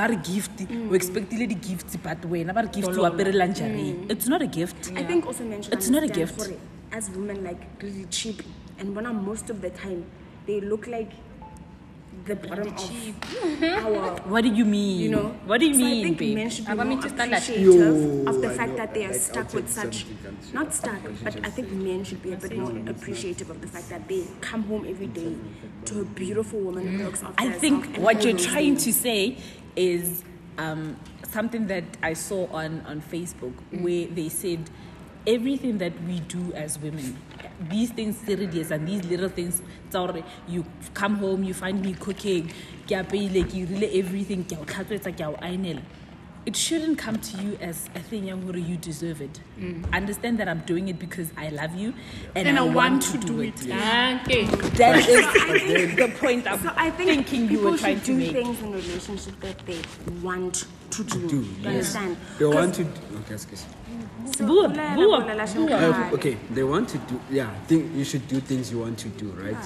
ba 0.00 0.08
re 0.12 0.16
gift 0.32 0.56
Mm. 0.64 0.90
o 0.90 0.94
expectile 0.98 1.46
di-gifts 1.54 1.96
but 2.08 2.20
wena 2.34 2.54
ba 2.58 2.62
re 2.68 2.70
gift 2.80 2.98
o 3.04 3.08
apere 3.10 3.32
lingerie. 3.42 3.92
Mm. 3.94 4.10
It's 4.16 4.28
not 4.34 4.40
a 4.48 4.50
gift. 4.60 4.92
I 5.02 5.02
think 5.10 5.26
also 5.32 5.44
mention 5.54 5.72
It's 5.78 5.90
not 5.94 6.02
a 6.02 6.10
understand 6.12 6.36
gift. 6.38 6.50
gore, 6.52 6.60
As 6.98 7.06
women, 7.18 7.38
like 7.48 7.60
really 7.82 8.04
cheap, 8.16 8.42
and 8.78 8.94
when 8.96 9.06
I'm 9.10 9.20
most 9.26 9.48
of 9.52 9.60
the 9.64 9.70
time, 9.84 10.00
they 10.46 10.60
look 10.60 10.86
like 10.86 11.10
the 12.26 12.36
bottom 12.36 12.68
of 12.68 13.62
our. 13.62 14.16
what 14.28 14.42
do 14.42 14.48
you 14.48 14.64
mean? 14.64 15.00
You 15.00 15.08
know, 15.10 15.28
what 15.46 15.58
do 15.60 15.66
you 15.66 15.74
so 15.74 15.80
I 15.80 15.84
mean 15.84 16.04
think 16.04 16.18
babe? 16.18 16.34
men 16.36 16.50
should 16.50 16.66
be 16.66 16.74
more 16.74 17.02
to 17.02 17.08
stand 17.08 17.30
like- 17.32 17.42
appreciative 17.42 17.74
Yo, 17.74 18.30
of 18.30 18.40
the 18.42 18.48
I 18.50 18.54
fact 18.54 18.70
know, 18.70 18.76
that 18.76 18.94
they 18.94 19.04
are 19.06 19.12
like, 19.12 19.20
stuck 19.20 19.46
I'll 19.48 19.54
with 19.54 19.68
such, 19.70 20.06
not 20.52 20.74
stuck, 20.74 21.00
but 21.24 21.36
I 21.44 21.50
think 21.50 21.70
men 21.72 22.04
should 22.04 22.22
be 22.22 22.32
a 22.32 22.36
bit 22.36 22.56
more 22.56 22.70
appreciative 22.88 23.50
of 23.50 23.60
the 23.60 23.66
fact 23.66 23.88
that 23.88 24.08
they 24.08 24.24
come 24.40 24.62
home 24.64 24.86
every 24.88 25.06
day 25.08 25.34
to 25.86 26.00
a 26.02 26.04
beautiful 26.04 26.60
woman 26.60 26.86
who 26.98 27.04
looks 27.04 27.22
after 27.22 27.42
I 27.42 27.50
think 27.50 27.96
what 27.96 28.22
you're 28.24 28.38
trying 28.38 28.76
things. 28.76 28.84
to 28.84 28.92
say 28.92 29.38
is 29.74 30.22
um, 30.58 30.96
something 31.30 31.66
that 31.68 31.84
I 32.02 32.12
saw 32.12 32.46
on, 32.52 32.82
on 32.82 33.00
Facebook 33.00 33.54
where 33.80 34.06
they 34.06 34.28
said 34.28 34.70
everything 35.26 35.78
that 35.78 35.92
we 36.06 36.20
do 36.20 36.52
as 36.52 36.78
women, 36.78 37.16
these 37.70 37.90
things 37.90 38.16
serious 38.16 38.70
and 38.70 38.86
these 38.86 39.04
little 39.04 39.28
things, 39.28 39.62
sorry, 39.90 40.24
you 40.48 40.64
come 40.94 41.16
home, 41.16 41.44
you 41.44 41.54
find 41.54 41.82
me 41.82 41.94
cooking, 41.94 42.48
ke 42.86 42.98
apeile, 43.02 43.44
ke 43.44 43.66
dirile 43.66 43.90
everything, 43.98 44.44
ke 44.44 44.52
a 44.52 44.60
o 44.60 44.64
tlhatswetsa, 44.64 45.16
ke. 45.16 45.82
It 46.44 46.56
shouldn't 46.56 46.98
come 46.98 47.16
to 47.18 47.36
you 47.42 47.56
as 47.60 47.88
a 47.94 48.00
thing 48.00 48.24
yang 48.24 48.42
hore 48.42 48.56
you 48.56 48.76
deserve 48.76 49.20
it. 49.22 49.40
Understand 49.92 50.38
that 50.38 50.48
I'm 50.48 50.60
doing 50.66 50.88
it 50.88 50.98
because 50.98 51.30
I 51.36 51.50
love 51.50 51.74
you 51.76 51.94
and, 52.34 52.48
And 52.48 52.58
I, 52.58 52.62
I 52.62 52.64
want, 52.64 52.74
want 52.76 53.02
to 53.02 53.12
to 53.12 53.18
do 53.18 53.26
do 53.34 53.40
it. 53.42 53.54
it. 53.64 53.70
Okay. 54.26 54.44
That 54.76 54.96
is 55.06 55.96
the 56.02 56.08
point 56.18 56.46
I'm 56.48 56.60
So 56.60 56.72
I 56.76 56.90
think 56.90 57.10
thinking 57.28 57.42
you 57.42 57.48
people 57.58 57.70
were 57.72 57.78
trying 57.78 57.96
should 57.98 58.04
to 58.06 58.12
do 58.12 58.18
make. 58.18 58.32
things 58.32 58.60
in 58.60 58.72
relationship 58.72 59.38
that 59.40 59.58
they 59.66 59.78
want 60.20 60.66
to 60.90 61.04
do. 61.04 61.28
do, 61.28 61.40
yes. 61.62 61.66
understand? 61.94 62.16
They 62.38 62.44
'Cause- 62.44 62.54
want 62.54 62.74
to. 62.74 62.82
Okay, 63.22 63.34
excuse. 63.34 63.64
So, 64.36 64.46
Bua, 64.46 64.68
bolela, 64.68 64.94
bua, 64.96 65.20
bolela, 65.22 65.36
bua. 65.36 65.46
Shankar. 65.46 66.10
Uh, 66.10 66.14
okay, 66.14 66.36
they 66.50 66.62
want 66.64 66.88
to 66.90 66.98
do. 67.06 67.20
Yeah, 67.30 67.50
think 67.66 67.94
you 67.94 68.04
should 68.04 68.26
do 68.28 68.40
things 68.40 68.70
you 68.72 68.80
want 68.80 68.98
to 68.98 69.08
do, 69.10 69.30
right? 69.38 69.56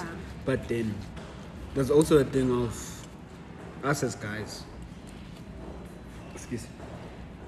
But 0.45 0.67
then 0.67 0.93
there's 1.73 1.89
also 1.89 2.17
a 2.19 2.23
thing 2.23 2.51
of 2.51 2.75
us 3.83 4.03
as 4.03 4.15
guys. 4.15 4.63
Excuse. 6.49 6.67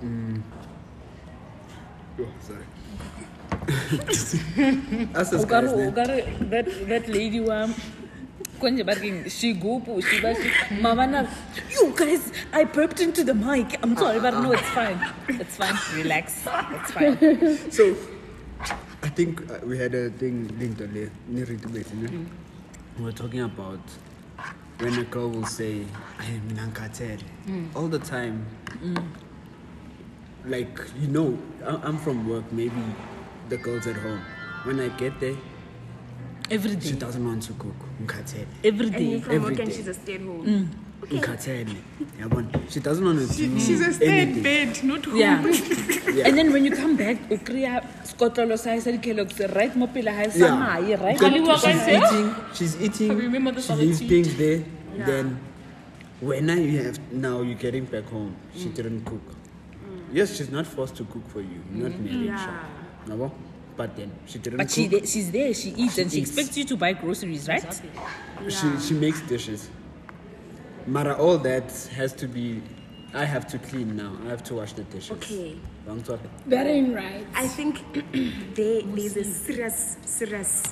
me. 0.01 0.07
Mm. 0.09 0.41
Oh, 2.19 2.27
sorry. 2.47 2.65
us 5.15 5.33
as 5.33 5.43
O 5.43 5.45
ka 5.47 5.59
re- 5.59 5.67
guys. 5.67 5.71
o 5.73 5.77
then- 5.77 5.93
ka 5.95 6.03
re 6.03 6.17
that 6.51 6.65
that 6.89 7.07
lady 7.07 7.39
wa 7.39 7.67
konje 8.59 8.83
ba 8.89 8.93
reng 8.99 9.23
shigupu 9.35 9.95
she 10.07 10.19
ba 10.25 10.33
she 10.35 10.49
mama 10.85 11.05
na 11.07 11.21
you 11.75 11.85
guys 11.95 12.31
i 12.51 12.63
burped 12.77 12.99
into 13.05 13.23
the 13.23 13.33
mic 13.33 13.77
i'm 13.83 13.95
sorry 14.01 14.19
but 14.19 14.33
no 14.43 14.51
it's 14.57 14.71
fine 14.77 14.99
it's 15.43 15.55
fine 15.61 15.77
relax 15.95 16.43
it's 16.77 16.91
fine 16.91 17.15
So, 17.77 17.95
I 19.01 19.09
think 19.09 19.39
uh, 19.49 19.59
we 19.63 19.77
had 19.79 19.95
a 19.95 20.09
thing 20.21 20.51
linked 20.59 20.81
on 20.81 20.91
there. 20.93 21.11
ni 21.29 21.43
re 21.47 21.55
dumetse, 21.55 21.93
ne? 21.95 22.09
We 22.97 23.05
were 23.05 23.15
talking 23.15 23.41
about 23.47 23.79
when 24.79 24.97
a 24.97 25.03
girl 25.03 25.29
will 25.29 25.45
say, 25.45 25.85
I 26.17 26.25
am 26.25 26.49
in 26.49 26.55
Nankatel. 26.57 27.21
Hmm. 27.45 27.65
All 27.75 27.87
the 27.87 27.99
time. 27.99 28.45
Hmm. 28.81 28.95
Like, 30.45 30.79
you 30.99 31.07
know, 31.07 31.37
I- 31.65 31.81
I'm 31.83 31.97
from 31.97 32.27
work, 32.27 32.51
maybe 32.51 32.81
the 33.49 33.57
girl's 33.57 33.87
at 33.87 33.97
home. 33.97 34.21
When 34.63 34.79
I 34.79 34.87
get 34.89 35.19
there, 35.19 35.35
every 36.49 36.79
she 36.79 36.93
doesn't 36.93 37.25
want 37.25 37.43
to 37.43 37.53
cook. 37.53 37.75
Nkatele. 38.03 38.47
every 38.63 38.87
And 38.87 38.95
you 38.95 39.17
day 39.17 39.19
from 39.21 39.43
work 39.43 39.51
Every 39.51 39.63
and 39.63 39.73
she's 39.73 39.87
a 39.87 39.93
stay 39.93 40.15
at 40.15 40.21
home. 40.21 40.45
Hmm. 40.45 40.88
Nkatele. 41.07 41.75
Yabona? 42.19 42.69
She 42.71 42.79
doesn't 42.79 43.03
want 43.05 43.19
to 43.19 43.33
She, 43.33 43.47
do 43.47 43.59
she's 43.59 43.81
a 43.81 43.93
stay 43.93 44.21
in 44.23 44.43
bed, 44.43 44.83
not 44.83 45.05
home. 45.05 45.17
yeah 45.17 46.27
and 46.27 46.37
then 46.37 46.51
when 46.51 46.65
you 46.65 46.71
come 46.75 46.95
back 46.97 47.17
o 47.31 47.37
kry-a 47.37 47.81
skotlolo 48.03 48.57
sa 48.59 48.73
e 48.75 48.79
sa 48.81 48.91
di-Kellogg's 48.91 49.39
right 49.55 49.73
mo 49.75 49.87
pele 49.87 50.11
ga 50.11 50.27
e 50.27 50.31
sa 50.31 50.45
Yeah. 50.45 50.59
mae 50.59 50.95
right 50.99 51.17
Because 51.17 51.31
Kali 51.31 51.39
wa 51.41 51.55
she's 51.57 51.87
eating, 51.87 52.27
she's 52.53 52.75
eating, 52.81 53.09
remember 53.17 53.53
she 53.55 53.61
solid 53.61 53.87
leaves 53.87 54.01
things 54.03 54.35
there, 54.35 54.61
then 55.07 55.39
when 56.19 56.45
now 56.45 56.59
you 56.59 56.77
have, 56.83 56.99
now 57.13 57.41
you're 57.41 57.55
getting 57.57 57.85
back 57.85 58.05
home, 58.11 58.35
she 58.53 58.67
Mm. 58.67 58.75
didn't 58.75 59.01
cook. 59.05 59.23
Yes, 60.11 60.35
she's 60.35 60.51
not 60.51 60.67
forced 60.67 60.95
to 60.99 61.05
cook 61.05 61.23
for 61.31 61.39
you, 61.41 61.61
you're 61.73 61.87
not 61.89 61.95
Mm. 61.97 62.03
married, 62.05 62.25
Yeah. 62.35 62.43
sure. 62.43 63.15
No, 63.15 63.31
but 63.79 63.95
then 63.95 64.11
she 64.27 64.37
didn't 64.43 64.57
but 64.59 64.69
she, 64.69 64.89
she's 65.07 65.31
there 65.31 65.53
she 65.55 65.69
eats 65.79 65.97
and 65.97 66.11
she 66.11 66.19
eats. 66.19 66.29
expects 66.35 66.57
you 66.59 66.65
to 66.67 66.75
buy 66.75 66.91
groceries 66.93 67.47
right 67.47 67.63
She, 68.51 68.67
she 68.85 68.93
makes 68.93 69.21
dishes. 69.23 69.69
Mara, 70.87 71.15
all 71.15 71.37
that 71.39 71.71
has 71.95 72.13
to 72.13 72.27
be, 72.27 72.61
I 73.13 73.25
have 73.25 73.47
to 73.49 73.59
clean 73.59 73.95
now, 73.95 74.17
I 74.25 74.29
have 74.29 74.43
to 74.45 74.55
wash 74.55 74.73
the 74.73 74.83
dishes. 74.83 75.11
Okay. 75.11 75.55
Wrong 75.85 76.01
topic. 76.01 76.29
Very 76.45 76.83
right. 76.91 77.25
I 77.35 77.47
think 77.47 77.81
there, 78.55 78.81
there's 78.83 79.17
a 79.17 79.23
serious, 79.23 79.97
serious 80.05 80.63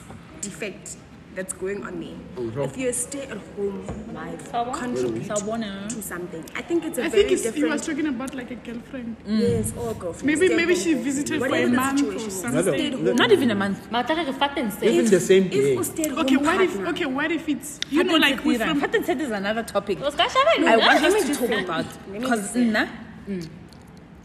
defect 0.42 0.98
that's 1.38 1.54
going 1.64 1.84
on 1.88 2.00
there. 2.04 2.20
Mhm. 2.44 2.64
If 2.68 2.78
you're 2.82 2.94
stay-at-home 3.00 3.80
wife, 4.18 4.46
contribute 4.52 5.28
Sawubona. 5.32 5.72
to 5.96 6.02
something. 6.02 6.44
I 6.62 6.64
think 6.70 6.86
it's 6.90 6.98
a 6.98 7.04
I 7.04 7.10
very 7.10 7.26
I 7.26 7.28
think 7.28 7.32
it's, 7.36 7.44
he 7.44 7.52
different. 7.52 7.74
was 7.74 7.86
talking 7.90 8.08
about 8.14 8.34
like 8.40 8.50
a 8.56 8.56
girlfriend. 8.68 9.16
Yes, 9.42 9.72
or 9.82 9.94
girlfriend. 9.94 10.26
Maybe 10.32 10.50
maybe 10.62 10.76
she 10.84 10.96
visited 11.10 11.40
for 11.44 11.54
a 11.60 11.68
month 11.68 12.02
or 12.08 12.20
something. 12.20 12.54
No, 12.56 12.62
no, 12.62 12.74
Stay-at-home 12.78 13.06
no. 13.06 13.14
not 13.22 13.32
even 13.38 13.52
a 13.52 13.60
month 13.64 13.86
Matara 13.98 14.26
ke 14.32 14.36
fatten 14.44 14.72
se. 14.80 14.90
Even 14.94 15.12
the 15.18 15.20
same 15.28 15.48
day. 15.54 15.64
If 15.74 15.80
a 15.86 15.88
stay-at-home 15.92 16.26
Okay, 16.26 16.38
what 16.50 16.66
if 16.68 16.80
okay, 16.94 17.06
what 17.20 17.32
if 17.40 17.48
it's 17.56 17.80
you 17.92 18.04
know 18.04 18.18
like 18.26 18.44
we're 18.50 18.58
from 18.66 18.80
Vat 18.86 18.96
en 19.02 19.08
sit 19.12 19.22
is 19.30 19.32
another 19.44 19.64
topic 19.76 20.02
O 20.02 20.10
ska 20.18 20.30
shaba 20.38 20.58
I 20.74 20.78
want 20.86 21.08
let 21.08 21.14
us 21.22 21.30
to 21.30 21.48
talk 21.48 21.56
about 21.62 21.86
because 22.18 22.52
just 22.54 22.56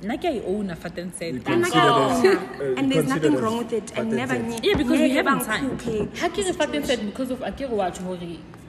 say- 0.02 0.08
nna 0.08 0.14
nna 0.14 0.20
ke 0.20 0.24
a 0.24 0.32
e 0.36 0.42
owner 0.46 0.74
vat 0.74 0.98
en 0.98 1.12
sit 1.12 1.48
I'm 1.48 1.60
not 1.60 1.72
gonna 1.72 1.92
own 1.92 2.24
her. 2.24 2.74
and 2.76 2.92
there's 2.92 3.06
nothing 3.08 3.36
wrong 3.36 3.58
with 3.58 3.72
it. 3.72 3.92
And 3.96 4.10
never 4.12 4.34
set. 4.34 4.44
knew. 4.44 4.58
Yeah, 4.62 4.76
because 4.76 5.00
we 5.00 5.10
haven't 5.10 5.44
time. 5.44 5.78
cook, 5.78 6.16
Ha 6.18 6.28
ke 6.28 6.36
re 6.38 6.52
fatten 6.52 6.84
said 6.84 7.04
because 7.06 7.30
of 7.30 7.40
akere 7.40 7.70
watch 7.70 7.98
hore 7.98 8.18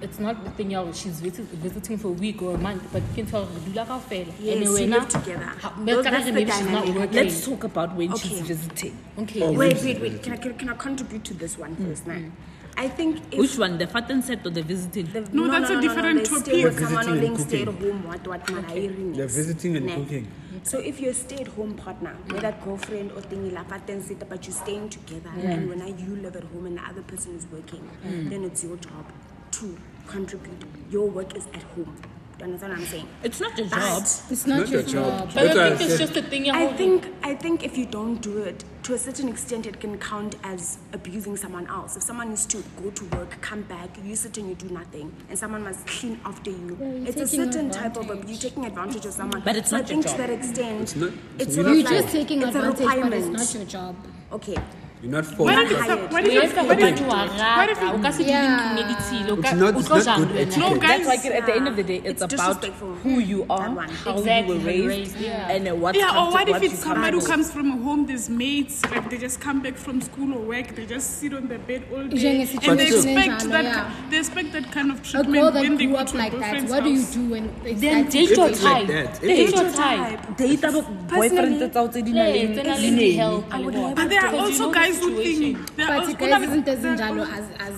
it's 0.01 0.19
not 0.19 0.43
the 0.43 0.51
thing 0.51 0.71
ya 0.71 0.83
hore 0.83 0.93
she's 0.93 1.19
visit, 1.21 1.45
visiting 1.65 1.97
for 1.97 2.09
a 2.09 2.11
week 2.11 2.41
or 2.41 2.55
a 2.55 2.57
month 2.57 2.83
but 2.93 3.01
ke 3.15 3.25
ntho 3.25 3.33
ya 3.33 3.45
hore 3.45 3.55
re 3.55 3.61
dula 3.73 3.85
kaofela. 3.85 4.33
Yes, 4.39 4.55
And 4.55 4.63
you 4.65 4.71
wena- 4.71 4.99
live 4.99 5.07
together. 5.09 5.51
Ha- 5.61 5.73
Those- 5.77 5.85
Maybe 5.85 6.09
that's 6.09 6.25
the 6.25 6.31
maybe 6.33 6.51
she's 6.51 6.69
not 6.69 6.87
working. 6.87 7.11
let's 7.13 7.45
talk 7.45 7.63
about 7.63 7.95
when 7.95 8.15
she's 8.17 8.41
visiting 8.41 8.95
Okay. 9.17 9.41
Oh, 9.41 9.51
Wait, 9.51 9.75
when 9.77 9.85
wait, 9.85 10.01
wait. 10.01 10.23
Can 10.23 10.33
I, 10.33 10.37
can, 10.37 10.53
can 10.55 10.69
I 10.69 10.73
contribute 10.75 11.23
to 11.25 11.33
this 11.33 11.57
one 11.57 11.75
first, 11.75 12.05
mm. 12.05 12.21
now? 12.21 12.31
I 12.75 12.87
think 12.87 13.21
if 13.31 13.39
which 13.39 13.57
one 13.57 13.77
the 13.77 13.85
vat 13.85 14.09
en 14.09 14.21
sit 14.21 14.45
or 14.45 14.49
the 14.49 14.63
visiting 14.63 15.05
the, 15.13 15.21
No, 15.31 15.47
that's 15.47 15.69
a 15.69 15.79
different 15.79 16.19
they 16.19 16.23
topic. 16.25 16.45
Stay 16.45 16.63
with 16.63 16.79
someone 16.79 17.05
Visiting 17.05 17.17
or 17.17 17.21
being 17.21 17.37
stay 17.37 17.61
at 17.61 17.67
cooking. 17.67 17.91
home, 17.91 18.03
what, 18.07 18.27
what, 18.27 18.51
okay. 18.51 18.87
They're 18.87 19.27
visiting 19.27 19.77
and 19.77 19.85
Nah. 19.85 19.95
cooking. 19.95 20.27
So 20.63 20.79
if 20.79 20.99
you're 20.99 21.11
a 21.11 21.13
stay-at-home 21.13 21.75
partner, 21.75 22.15
whether 22.29 22.55
girlfriend 22.63 23.11
or 23.11 23.21
thingy 23.21 23.51
la 23.51 23.63
sit, 23.99 24.27
but 24.29 24.45
you're 24.45 24.53
staying 24.53 24.89
together, 24.89 25.29
and 25.35 25.69
when 25.69 25.79
you 25.99 26.15
live 26.15 26.35
at 26.35 26.43
home 26.45 26.65
and 26.67 26.77
the 26.77 26.81
other 26.83 27.01
person 27.01 27.35
is 27.35 27.45
working, 27.51 27.89
mm. 28.05 28.29
then 28.29 28.43
it's 28.43 28.63
your 28.63 28.77
job 28.77 29.05
to 29.51 29.77
contribute. 30.07 30.63
Your 30.89 31.09
work 31.09 31.35
is 31.35 31.47
at 31.53 31.63
home. 31.63 31.97
Do 32.37 32.39
you 32.39 32.45
understand 32.45 32.73
what 32.73 32.79
I'm 32.81 32.85
saying? 32.87 33.07
it's 33.23 33.39
not 33.39 33.57
your 33.57 33.67
But 33.67 33.79
job 33.79 34.03
It's 34.31 34.47
not, 34.47 34.59
Not 34.59 34.69
your 34.69 34.81
your 34.81 34.89
job. 34.89 35.19
job. 35.19 35.31
But 35.33 35.43
That's 35.43 35.55
why 35.55 35.63
I 35.63 35.67
I 35.73 35.75
think 35.77 35.89
it's 35.91 35.99
just 35.99 36.17
a 36.17 36.21
thing 36.23 36.45
ya 36.45 36.53
I 36.55 36.65
hore- 36.65 36.73
think 36.77 37.05
I 37.23 37.35
think 37.35 37.63
if 37.63 37.77
you 37.77 37.85
don't 37.85 38.15
do 38.21 38.39
it, 38.39 38.63
to 38.83 38.93
a 38.95 38.97
certain 38.97 39.29
extent, 39.29 39.65
it 39.65 39.79
can 39.79 39.97
count 39.99 40.35
as 40.43 40.77
abusing 40.93 41.37
someone 41.37 41.67
else. 41.67 41.95
If 41.95 42.03
someone 42.03 42.29
needs 42.29 42.45
to 42.47 42.57
go 42.81 42.89
to 42.89 43.05
work, 43.17 43.37
come 43.41 43.61
back, 43.61 43.89
you 44.03 44.15
sit 44.15 44.37
and 44.39 44.49
you 44.49 44.55
do 44.55 44.67
nothing, 44.69 45.11
and 45.29 45.37
someone 45.39 45.63
must 45.63 45.85
clean 45.87 46.19
after 46.25 46.49
you, 46.49 46.77
Yeah, 46.81 46.87
you're 46.87 47.07
it's 47.07 47.17
a 47.21 47.25
taking 47.25 47.51
certain 47.51 47.69
type 47.71 47.95
of 47.97 48.09
abuse. 48.09 48.29
you're 48.43 48.49
taking 48.49 48.65
advantage 48.65 49.05
of 49.05 49.13
someone. 49.13 49.41
But 49.45 49.55
it's 49.55 49.69
so 49.69 49.77
not 49.77 49.85
I 49.85 49.93
your 49.93 50.01
think 50.01 50.05
job. 50.07 50.15
to 50.15 50.21
that 50.23 50.29
extent, 50.31 50.81
It's 50.81 50.95
not- 50.95 51.13
it's 51.37 51.55
you're 51.55 51.63
sort 51.63 51.67
of 51.67 51.75
You're 51.77 51.85
like 51.91 52.01
just 52.01 52.11
taking 52.13 52.41
it's 52.41 52.55
a 52.55 52.59
advantage, 52.59 52.79
but 52.79 52.95
requirement. 52.95 53.35
it's 53.39 53.53
not 53.53 53.59
your 53.61 53.69
job. 53.77 53.95
Okay. 54.33 54.57
You're 55.03 55.11
not 55.11 55.25
What 55.25 55.35
forced. 55.35 55.59
if 55.59 55.71
it's 55.71 55.79
a, 55.81 55.83
hired. 55.83 56.11
what 56.13 56.23
O 56.23 56.27
if 56.27 56.43
etsa 56.43 56.61
it, 56.63 56.67
what 56.67 56.79
hore 56.79 56.87
if 56.87 56.95
batho 56.99 57.07
wa 57.07 57.15
what 57.57 57.69
if 57.71 57.81
rata, 57.81 57.91
o 57.91 57.95
it- 57.97 58.03
ka 58.03 58.11
se 58.17 58.23
Yeah. 58.23 58.43
dule 58.59 58.69
nne 58.73 58.83
ditshila, 58.91 59.31
o 59.31 59.39
It's 59.39 59.53
not- 59.61 59.75
o 59.75 59.79
it's 59.79 59.89
not 60.07 60.19
good 60.19 60.31
le 60.31 60.41
etiquette. 60.43 60.57
No, 60.63 60.69
guys, 60.75 60.89
that's 60.91 61.07
like 61.11 61.25
at 61.39 61.45
the 61.49 61.55
end 61.59 61.67
of 61.71 61.75
the 61.79 61.83
day 61.89 61.97
It's 62.11 62.21
it's, 62.23 62.33
about 62.33 62.63
who 63.03 63.15
you 63.31 63.39
are 63.49 63.67
how 64.05 64.13
Exactly, 64.19 64.55
you 64.55 64.61
were 64.63 64.69
how 64.69 64.77
you 64.77 64.87
raised, 64.87 65.15
raised, 65.15 65.19
yeah. 65.19 65.51
and 65.55 65.67
uh, 65.67 65.75
what 65.83 65.95
yeah, 66.01 66.17
or 66.21 66.31
what 66.35 66.47
if 66.53 66.63
it's 66.67 66.79
somebody 66.85 67.17
who 67.19 67.25
comes 67.33 67.51
from 67.51 67.67
a 67.73 67.77
home, 67.87 68.05
there's 68.11 68.29
mates, 68.29 68.77
like 68.93 69.09
they 69.09 69.17
just 69.25 69.41
come 69.41 69.59
back 69.65 69.75
from 69.87 69.99
school 70.07 70.29
or 70.37 70.41
work, 70.53 70.73
they 70.77 70.85
just 70.85 71.19
sit 71.19 71.33
on 71.33 71.49
the 71.49 71.59
bed 71.71 71.83
all 71.93 72.05
day, 72.07 72.15
Njenge 72.15 72.69
and 72.69 72.79
they 72.79 72.87
expect 72.87 73.43
enjalo, 73.43 73.51
that 73.57 73.65
yeah. 73.65 73.91
they 74.09 74.19
expect 74.23 74.53
that 74.53 74.71
kind 74.71 74.89
of 74.95 74.99
A 75.01 75.03
treatment 75.09 75.33
girl 75.35 75.51
that 75.51 75.63
when 75.67 75.75
they 75.77 75.85
grew 75.85 75.95
go 75.95 75.99
up 76.05 76.07
to 76.13 76.17
a 76.17 76.23
like 76.23 76.39
that, 76.39 76.63
what 76.69 76.83
do 76.87 76.89
you 76.95 77.03
do 77.17 77.23
when 77.35 77.49
it's 77.65 77.81
Then 77.81 78.03
that 78.03 78.11
date 78.15 78.29
your 78.37 78.47
It's 78.53 78.63
type. 78.63 78.87
that. 78.87 79.19
Date 79.21 79.37
your 79.51 79.63
your 79.63 79.73
type. 79.73 79.99
type. 80.23 80.37
date 80.37 80.61
abo 80.71 80.81
boyfriend 81.11 81.59
Personally, 81.59 81.69
tsao 81.75 81.87
tse 81.91 82.01
di 82.07 82.11
Le, 82.13 82.23
nang 82.23 82.55
tsena 82.55 82.75
le 82.75 82.81
le 82.87 82.91
neng. 82.91 82.97
di-help, 83.03 83.43
I 83.53 83.59
would 83.59 83.75
le 83.75 83.81
bona. 83.81 83.87
never 83.89 83.95
But 84.01 84.09
there 84.09 84.19
are 84.25 84.31
date- 84.31 84.39
Because 84.43 84.59
you 84.59 84.63
also 84.63 84.63
know 84.63 84.71
the 84.73 84.92
guys 84.93 85.05
who 85.05 85.23
think 85.23 85.57
there 85.77 85.87
But 85.87 85.95
also- 85.97 86.17
guys 86.17 86.43
isn't 86.43 86.65
there 86.65 86.77
are- 86.91 86.95
njalo 86.95 87.23
as 87.23 87.45
as 87.67 87.75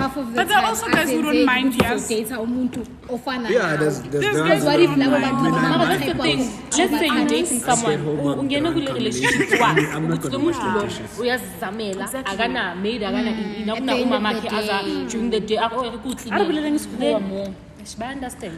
half 0.00 0.16
of 0.16 0.26
the 0.30 0.36
But 0.38 0.48
there 0.48 0.58
are 0.58 0.66
also 0.70 0.86
guys 0.88 1.10
who 1.10 1.22
don't 1.22 1.34
asenze 1.34 1.46
mind, 1.46 1.72
ukuthi 1.74 1.84
yes. 1.84 2.10
uzodata 2.10 2.40
umuntu 2.40 2.80
ofana 3.08 3.48
Yeah, 3.50 3.62
nawe. 3.62 3.76
there's, 3.80 3.98
there's, 4.00 4.22
There's 4.24 4.36
guys 4.38 4.48
guys 4.48 4.60
who 4.62 4.68
What 4.70 4.80
if 4.80 4.90
don't 4.90 4.98
labo 5.02 5.10
mind 5.10 5.24
bantu 5.24 5.42
when 5.44 5.52
No, 5.52 5.58
I'm 5.58 5.62
but 5.62 5.78
baba 5.78 5.86
that's 5.90 6.06
the 6.06 6.22
thing. 6.22 6.40
of- 6.40 6.78
Let's 6.78 6.92
say 7.00 7.06
you're 7.06 7.28
dating 7.28 7.60
someone, 7.68 7.98
home, 8.06 8.18
u- 8.24 8.30
I'm 8.32 8.38
ungena 8.40 8.68
gonna 8.70 8.72
kule 8.76 8.92
relationship 9.00 9.50
in. 9.52 9.58
wazi 9.60 9.84
I'm 9.96 10.04
not 10.08 10.18
ukuthi 10.18 10.32
lo 10.32 10.38
gonna 10.38 10.44
muntu 10.44 10.66
wash 10.66 10.74
lo 10.74 10.80
dishes. 10.86 11.18
uyazizamela 11.20 12.04
Exactly. 12.06 12.34
akana 12.34 12.62
maid 12.82 13.02
akana 13.08 13.30
mm. 13.30 13.38
ini 13.40 13.60
At 13.60 13.66
the 13.66 13.72
akuna 13.72 13.92
end 13.92 14.00
of 14.02 14.08
umama 14.08 14.30
the 14.40 14.48
aza 14.58 14.76
during 15.10 15.30
the 15.36 15.40
day 15.40 15.58
ako 15.58 15.76
ere 15.88 15.98
ku 16.04 16.08
A 16.30 16.36
re 16.38 16.44
boleleng 16.48 16.76
sekgowa 16.84 17.20
moo. 17.20 17.48
ba 17.98 18.06
understand 18.14 18.56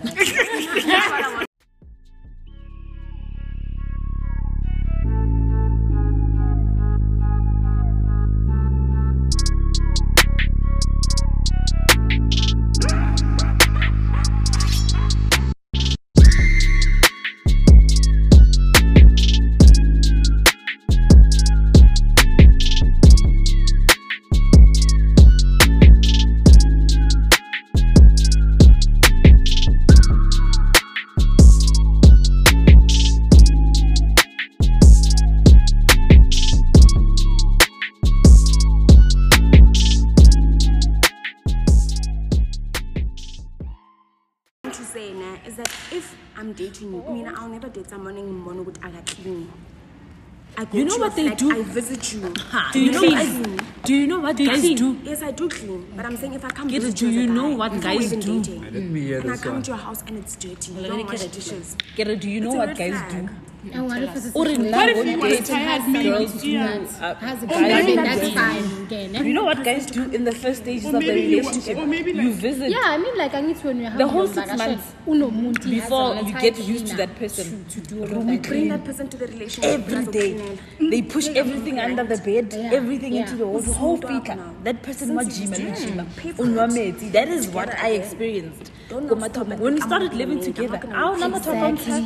what 57.62 57.72
before 57.72 57.92
guys 57.92 58.10
do? 58.10 58.42
dating, 58.42 58.62
Let 58.62 58.72
me 58.96 59.00
hear 59.02 59.20
and 59.20 59.30
I 59.30 59.36
come 59.36 59.52
one. 59.54 59.62
to 59.62 59.70
your 59.70 59.78
house 59.78 60.02
and 60.06 60.18
it's 60.18 60.34
dirty, 60.36 60.72
you 60.72 60.80
Let 60.80 60.88
don't 60.88 60.96
me 60.98 61.04
wash 61.04 61.12
get 61.18 61.22
it. 61.26 61.32
dishes. 61.32 61.76
Kere, 61.96 62.16
do 62.16 62.28
you 62.28 62.40
know 62.40 62.48
It's 62.48 62.54
a 62.54 62.58
what 62.58 62.76
guys 62.76 62.90
flag. 62.98 63.10
do? 63.26 63.51
And 63.70 63.86
what 63.86 64.02
if 64.02 64.16
it's 64.16 64.26
a 64.26 64.38
Or 64.38 64.48
in 64.48 64.56
situation 64.56 64.72
What 64.76 64.88
if 64.88 64.96
where 65.20 65.30
he 65.30 65.36
the 65.36 65.42
tired, 65.46 65.68
has 65.68 65.88
maybe, 65.88 66.08
somebody 66.08 66.26
girls 66.26 66.42
to 66.42 66.48
yeah. 66.48 66.78
do 66.78 66.84
that, 66.86 67.02
Uh, 67.02 67.14
has 67.14 67.42
a 67.42 67.46
guys 67.46 67.94
that's 67.94 68.20
that. 68.20 68.34
fine. 68.34 68.82
Again. 68.86 69.26
You 69.26 69.34
know 69.34 69.44
what 69.44 69.62
guys 69.64 69.86
do 69.86 70.10
in 70.10 70.24
the 70.24 70.32
first 70.32 70.62
stages 70.62 70.86
of 70.86 71.00
the 71.00 71.08
relationship? 71.08 71.76
or 71.78 71.86
maybe 71.86 72.10
you 72.10 72.32
visit 72.32 72.70
Yeah, 72.70 72.78
I 72.84 72.98
mean, 72.98 73.16
like 73.16 73.34
I 73.34 73.40
need 73.40 73.56
to 73.58 73.66
when 73.68 73.80
you're 73.82 73.90
The 73.96 74.08
whole 74.08 74.26
having, 74.26 74.34
six 74.34 74.48
like, 74.48 74.58
months 74.58 74.94
uno 75.06 75.30
before 75.76 76.16
you 76.16 76.32
get 76.40 76.58
used 76.58 76.86
to 76.88 76.96
that 76.96 77.14
person. 77.16 77.64
to, 77.68 77.80
to 77.80 77.94
do 77.94 78.00
all 78.00 78.06
Room 78.08 78.18
of 78.18 78.26
we 78.26 78.38
Bring 78.38 78.68
that 78.70 78.84
person 78.84 79.08
to 79.08 79.16
the 79.16 79.26
relationship. 79.28 79.70
every 79.78 80.04
day. 80.06 80.58
They 80.80 81.02
push 81.02 81.28
everything 81.28 81.78
under 81.78 82.02
the 82.02 82.18
bed, 82.18 82.52
everything 82.80 83.14
into 83.14 83.36
the 83.36 83.46
whole, 83.46 83.62
whole 83.62 83.96
feature. 83.96 84.38
That 84.64 84.82
person 84.82 85.14
was 85.14 85.38
gym 85.38 85.52
and 85.52 85.76
gym. 85.76 87.12
That 87.12 87.28
is 87.28 87.46
what 87.48 87.70
I 87.78 87.90
experienced. 87.90 88.72
When 88.90 89.74
we 89.74 89.80
started 89.80 90.14
living 90.14 90.40
together, 90.40 90.80
our 90.92 91.16
number 91.16 91.38
Exactly, 91.38 92.02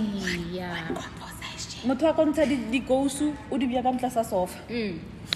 yeah. 0.52 0.88
Motho 1.84 2.02
wa 2.02 2.12
ko 2.12 2.24
ntsha 2.24 2.42
o 3.50 3.58
di 3.58 3.66
beya 3.66 3.82
ka 3.82 3.90
ntla 3.92 4.10
sa 4.10 4.22
sofa. 4.22 4.58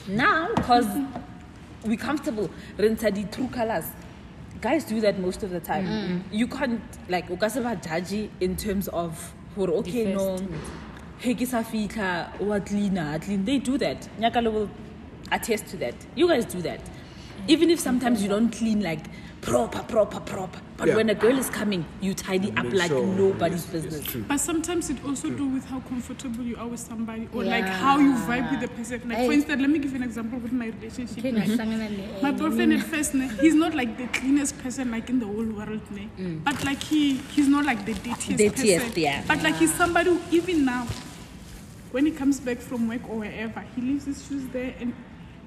Now 0.08 0.48
because 0.54 0.86
we 1.84 1.96
comfortable 1.96 2.50
re 2.78 2.88
ntsha 2.88 3.12
di-true 3.12 3.48
colors. 3.48 3.86
Guys 4.60 4.84
do 4.84 5.00
that 5.00 5.18
most 5.18 5.42
of 5.42 5.50
the 5.50 5.60
time. 5.60 6.24
You 6.30 6.46
can't 6.46 6.80
like 7.08 7.30
o 7.30 7.36
ka 7.36 7.48
se 7.48 7.60
ba 7.60 7.76
judge 7.76 8.28
in 8.40 8.56
terms 8.56 8.88
of 8.88 9.32
gore 9.56 9.70
okay 9.80 10.14
no 10.14 10.38
he 11.18 11.34
ke 11.34 11.46
sa 11.46 11.62
fitlha 11.62 12.38
wa 12.40 12.58
cleaner 12.60 13.18
clean 13.18 13.44
they 13.44 13.58
do 13.58 13.76
that. 13.78 14.08
Nyakale 14.18 14.52
will 14.52 14.70
attest 15.32 15.68
to 15.68 15.76
that. 15.78 15.94
You 16.14 16.28
guys 16.28 16.44
do 16.44 16.62
that. 16.62 16.80
Even 17.48 17.70
if 17.70 17.80
sometimes 17.80 18.22
you 18.22 18.28
don't 18.28 18.50
clean 18.50 18.82
like 18.82 19.04
proper 19.40 19.82
proper 19.84 20.20
proper 20.20 20.60
but 20.76 20.88
Yeah. 20.88 20.96
when 20.96 21.08
a 21.08 21.14
girl 21.14 21.38
is 21.38 21.48
coming 21.48 21.84
you 22.02 22.12
tidy 22.14 22.52
up 22.58 22.66
like 22.72 22.90
sure 22.90 23.06
nobody's 23.06 23.64
it's- 23.64 23.74
it's 23.74 23.84
business 23.86 24.04
true. 24.12 24.24
But 24.28 24.38
sometimes 24.40 24.90
it 24.90 24.98
also 25.04 25.30
do 25.30 25.46
with 25.46 25.64
how 25.64 25.80
comfortable 25.80 26.44
you 26.44 26.56
are 26.56 26.66
with 26.68 26.80
somebody 26.80 27.26
or 27.32 27.44
like 27.44 27.64
how 27.66 27.98
you 27.98 28.12
vibe 28.28 28.50
with 28.50 28.60
the 28.60 28.68
person. 28.68 29.00
Like 29.08 29.24
for 29.26 29.32
instance, 29.32 29.60
let 29.60 29.70
me 29.70 29.78
give 29.78 29.92
you 29.92 29.96
an 29.96 30.02
example 30.02 30.38
with 30.38 30.52
my 30.52 30.66
relationship. 30.66 31.18
Okay, 31.18 31.32
nahlangana 31.32 31.88
ne- 31.90 32.22
My 32.22 32.32
boyfriend 32.32 32.72
at 32.74 32.82
first, 32.82 33.14
ne, 33.14 33.28
he's 33.40 33.54
not 33.54 33.74
like 33.74 33.96
the 33.98 34.06
cleanest 34.18 34.58
person 34.62 34.90
like 34.90 35.08
in 35.08 35.20
the 35.20 35.26
whole 35.26 35.50
world, 35.60 35.80
ne. 35.90 36.08
but 36.44 36.62
like 36.64 36.82
he 36.82 37.02
he's 37.34 37.48
not 37.48 37.64
like 37.64 37.84
the 37.86 37.94
dirtiest, 37.94 38.36
Dirtiest, 38.44 38.86
person. 38.86 39.02
yeah. 39.02 39.22
But 39.26 39.42
like 39.42 39.56
he's 39.56 39.72
somebody 39.74 40.10
who 40.10 40.20
even 40.30 40.64
now, 40.66 40.86
when 41.92 42.04
he 42.06 42.12
comes 42.12 42.40
back 42.40 42.58
from 42.58 42.88
work 42.88 43.08
or 43.08 43.16
wherever, 43.20 43.64
he 43.74 43.80
leaves 43.82 44.04
his 44.04 44.26
shoes 44.26 44.44
there 44.52 44.74
and 44.80 44.92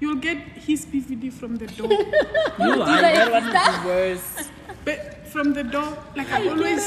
you'll 0.04 0.24
get 0.30 0.38
his 0.68 0.86
PVD 0.86 1.32
from 1.32 1.56
the 1.56 1.68
door. 1.68 1.88
you 2.68 2.82
are 2.82 3.02
that 3.02 3.32
one 3.32 3.48
is 3.48 3.54
the 3.54 3.88
worst 3.88 4.52
But 4.84 5.00
from 5.34 5.54
the 5.54 5.64
door, 5.64 5.98
like 6.18 6.30
I, 6.30 6.48
always, 6.50 6.84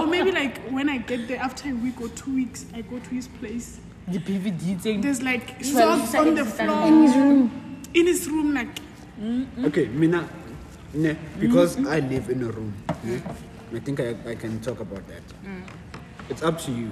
or 0.00 0.06
maybe 0.06 0.32
like 0.32 0.56
when 0.76 0.88
I 0.88 0.96
get 0.98 1.28
there 1.28 1.38
after 1.38 1.68
a 1.68 1.76
week 1.84 2.00
or 2.00 2.08
two 2.08 2.34
weeks, 2.34 2.64
I 2.74 2.80
go 2.80 2.98
to 2.98 3.10
his 3.10 3.28
place. 3.28 3.68
the 4.08 4.18
PVD 4.18 4.80
thing. 4.80 5.02
There's 5.02 5.20
like 5.22 5.62
socks 5.62 6.14
on 6.14 6.34
the 6.34 6.44
floor 6.46 6.86
in 6.88 7.02
his 7.02 7.14
room. 7.16 7.42
in 7.92 8.06
his 8.06 8.26
room, 8.28 8.54
like 8.54 8.72
Okay, 9.68 9.86
Mina, 9.88 10.24
ne, 10.94 11.12
because 11.38 11.76
I 11.76 12.00
live 12.00 12.30
in 12.30 12.40
a 12.42 12.50
room, 12.56 12.72
ne, 13.04 13.20
I 13.76 13.80
think 13.80 14.00
I, 14.00 14.16
I 14.32 14.34
can 14.34 14.60
talk 14.60 14.80
about 14.80 15.04
that. 15.12 15.22
Mm. 15.44 15.62
It's 16.30 16.42
up 16.42 16.58
to 16.62 16.72
you. 16.72 16.90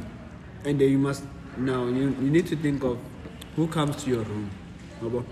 And 0.66 0.80
then 0.80 0.90
you 0.90 0.98
must, 0.98 1.24
now, 1.56 1.86
you, 1.86 2.10
you 2.20 2.30
need 2.36 2.46
to 2.48 2.56
think 2.56 2.82
of 2.84 2.98
who 3.54 3.66
comes 3.68 4.02
to 4.04 4.10
your 4.10 4.24
room. 4.24 4.50
Yabo? 5.02 5.24